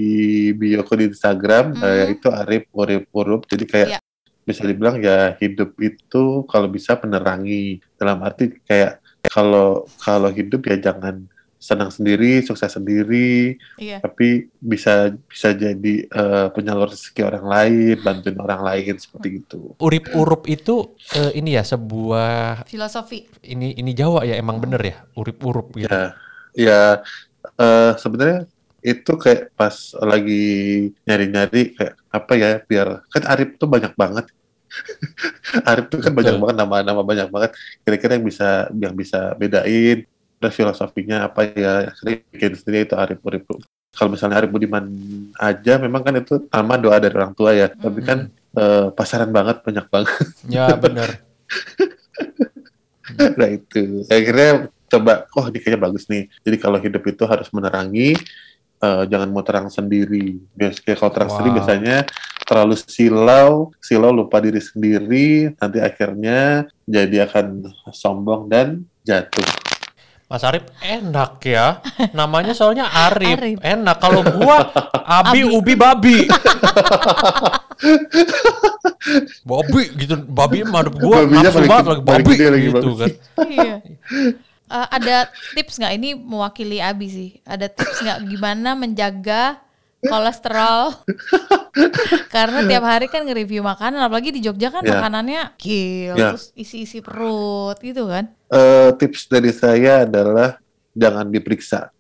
bioku 0.54 0.94
di 0.94 1.10
Instagram, 1.10 1.74
Hmm. 1.74 1.82
eh, 1.82 2.06
itu 2.14 2.30
Arif 2.30 2.70
Urip 2.70 3.10
Urup. 3.10 3.50
Jadi 3.50 3.64
kayak 3.66 3.88
Iya. 3.88 4.00
bisa 4.42 4.62
dibilang 4.62 4.96
ya 4.96 5.34
hidup 5.36 5.74
itu 5.76 6.46
kalau 6.46 6.70
bisa 6.70 6.94
menerangi. 6.96 7.82
Dalam 7.98 8.22
arti 8.22 8.54
kayak 8.62 9.02
kalau 9.26 9.86
kalau 9.98 10.30
hidup 10.30 10.62
ya 10.64 10.78
jangan 10.80 11.26
senang 11.58 11.90
sendiri, 11.90 12.42
sukses 12.42 12.74
sendiri, 12.74 13.54
Iya. 13.78 13.98
tapi 13.98 14.50
bisa 14.58 15.14
bisa 15.26 15.54
jadi 15.54 15.94
eh, 16.06 16.46
penyalur 16.50 16.90
rezeki 16.90 17.22
orang 17.22 17.46
lain, 17.46 17.96
bantuin 18.02 18.38
orang 18.38 18.62
lain 18.62 18.98
seperti 18.98 19.42
itu. 19.42 19.74
Urip 19.78 20.10
urup 20.12 20.46
itu 20.46 20.94
eh, 21.14 21.38
ini 21.38 21.54
ya 21.54 21.62
sebuah 21.62 22.66
Filosofi. 22.66 23.26
ini 23.46 23.74
ini 23.74 23.94
Jawa 23.94 24.22
ya 24.22 24.34
emang 24.34 24.58
bener 24.58 24.82
ya 24.82 24.96
urip 25.14 25.38
urup 25.38 25.74
gitu. 25.74 25.86
Ya, 25.86 26.14
ya 26.52 27.00
eh, 27.58 27.92
sebenarnya 27.96 28.48
itu 28.82 29.12
kayak 29.14 29.54
pas 29.54 29.94
lagi 30.02 30.90
nyari-nyari 31.06 31.78
kayak 31.78 31.94
apa 32.10 32.32
ya 32.34 32.50
biar 32.66 33.06
kan 33.08 33.22
Arif 33.30 33.54
tuh 33.56 33.70
banyak 33.70 33.94
banget. 33.94 34.26
Arif 35.70 35.86
tuh 35.86 36.02
kan 36.02 36.12
banyak 36.12 36.34
Betul. 36.34 36.42
banget 36.42 36.56
nama-nama 36.58 37.02
banyak 37.06 37.28
banget. 37.30 37.50
Kira-kira 37.86 38.18
yang 38.18 38.26
bisa 38.26 38.66
yang 38.74 38.94
bisa 38.98 39.38
bedain 39.38 40.04
terus 40.42 40.58
filosofinya 40.58 41.30
apa 41.30 41.46
ya 41.54 41.94
akhirnya 41.94 42.26
bikin 42.34 42.52
sendiri 42.58 42.90
itu 42.90 42.98
Arif 42.98 43.22
Urip. 43.22 43.46
Kalau 43.94 44.10
misalnya 44.10 44.42
Arif 44.42 44.50
Budiman 44.50 44.90
aja 45.38 45.78
memang 45.78 46.02
kan 46.02 46.18
itu 46.18 46.42
nama 46.50 46.74
doa 46.74 46.98
dari 46.98 47.14
orang 47.14 47.34
tua 47.38 47.54
ya. 47.54 47.70
Tapi 47.70 48.02
kan 48.02 48.26
eh, 48.58 48.86
pasaran 48.90 49.30
banget 49.30 49.62
banyak 49.62 49.86
banget. 49.86 50.26
Ya 50.50 50.74
bener. 50.74 51.22
nah 53.38 53.48
itu 53.50 54.08
akhirnya 54.08 54.72
coba 54.92 55.24
oh 55.32 55.48
ini 55.48 55.56
kayaknya 55.56 55.80
bagus 55.80 56.04
nih 56.06 56.28
jadi 56.40 56.56
kalau 56.58 56.76
hidup 56.76 57.00
itu 57.02 57.24
harus 57.24 57.48
menerangi 57.48 58.12
eh, 58.78 59.02
jangan 59.08 59.28
mau 59.28 59.40
terang 59.40 59.66
sendiri 59.66 60.36
biasanya 60.52 60.94
kalau 60.94 61.10
terang 61.10 61.30
Wow. 61.30 61.36
sendiri 61.38 61.52
biasanya 61.56 61.96
terlalu 62.42 62.74
silau 62.76 63.50
silau 63.78 64.12
lupa 64.12 64.36
diri 64.38 64.60
sendiri 64.60 65.28
nanti 65.56 65.78
akhirnya 65.78 66.40
jadi 66.84 67.24
akan 67.24 67.64
sombong 67.88 68.46
dan 68.46 68.84
jatuh 69.00 69.46
Mas 70.26 70.48
Arif 70.48 70.64
enak 70.80 71.44
ya. 71.44 71.84
Namanya 72.16 72.56
soalnya 72.56 72.88
Arif. 72.88 73.36
Arif. 73.36 73.58
Enak. 73.60 74.00
Kalau 74.00 74.24
gua 74.24 74.64
Abi, 75.04 75.44
Abi. 75.44 75.52
Ubi 75.52 75.74
Babi. 75.76 76.24
babi 79.44 79.82
gitu. 79.92 80.14
Babi 80.24 80.64
madep 80.64 80.94
gua 80.96 81.28
nafsu 81.28 81.60
paling- 81.60 81.68
banget 81.68 81.86
lagi 81.86 82.02
babi 82.02 82.32
gede 82.32 82.46
lagi, 82.48 82.64
gitu 82.64 82.88
babi. 82.88 82.96
kan. 82.96 83.10
iya. 83.44 83.74
Eh, 84.72 84.88
ada 84.88 85.28
tips 85.52 85.76
nggak 85.76 85.94
ini 86.00 86.16
mewakili 86.16 86.80
Abi 86.80 87.06
sih? 87.06 87.30
Ada 87.44 87.68
tips 87.68 88.00
nggak 88.00 88.18
gimana 88.24 88.72
menjaga 88.72 89.60
kolesterol? 90.00 90.96
Karena 92.34 92.64
tiap 92.64 92.84
hari 92.84 93.06
kan 93.12 93.28
nge-review 93.28 93.60
makanan, 93.60 94.00
apalagi 94.00 94.32
di 94.32 94.40
Jogja 94.40 94.72
kan 94.72 94.80
Ya. 94.80 94.96
makanannya 94.96 95.42
kill, 95.60 96.16
Ya. 96.16 96.32
terus 96.32 96.56
isi-isi 96.56 97.04
perut 97.04 97.76
gitu 97.84 98.08
kan? 98.08 98.32
Eh, 98.48 98.90
tips 98.96 99.28
dari 99.28 99.52
saya 99.52 100.08
adalah 100.08 100.56
jangan 100.92 101.26
diperiksa 101.28 101.90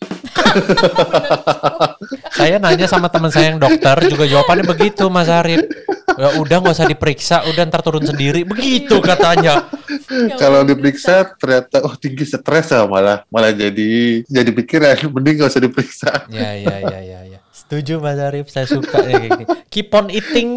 Saya 2.36 2.56
nanya 2.58 2.86
sama 2.88 3.08
teman 3.08 3.30
saya 3.32 3.54
yang 3.54 3.60
dokter 3.60 3.96
juga 4.08 4.24
jawabannya 4.28 4.64
begitu 4.66 5.08
Mas 5.08 5.28
Arif. 5.28 5.64
Ya 6.18 6.36
udah 6.36 6.56
nggak 6.60 6.74
usah 6.76 6.88
diperiksa, 6.88 7.36
udah 7.48 7.62
ntar 7.68 7.80
turun 7.80 8.04
sendiri. 8.04 8.44
Begitu 8.44 9.00
katanya. 9.00 9.68
Ya 10.12 10.36
kalau 10.36 10.64
diperiksa 10.66 11.36
ternyata 11.40 11.84
oh 11.84 11.94
tinggi 11.96 12.28
stres 12.28 12.72
ya 12.72 12.84
malah 12.84 13.24
malah 13.32 13.52
jadi 13.52 14.22
jadi 14.28 14.50
pikiran 14.52 14.96
mending 15.14 15.40
gak 15.40 15.50
usah 15.56 15.62
diperiksa 15.62 16.10
Ya 16.28 16.52
ya 16.56 16.76
ya 16.84 17.00
ya 17.00 17.20
ya. 17.36 17.38
Setuju 17.52 18.00
Mas 18.00 18.20
Arif, 18.20 18.52
saya 18.52 18.68
suka 18.68 19.00
ya 19.00 19.16
kayak 19.16 19.30
gini. 19.32 19.44
Keep 19.72 19.88
on 19.96 20.06
eating, 20.12 20.48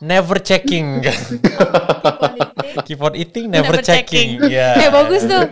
never 0.00 0.40
checking. 0.40 1.04
Keep 2.88 3.00
on 3.04 3.12
eating, 3.16 3.52
never, 3.52 3.80
checking. 3.84 4.40
Ya. 4.48 4.76
Eh 4.80 4.88
bagus 4.88 5.28
tuh. 5.28 5.44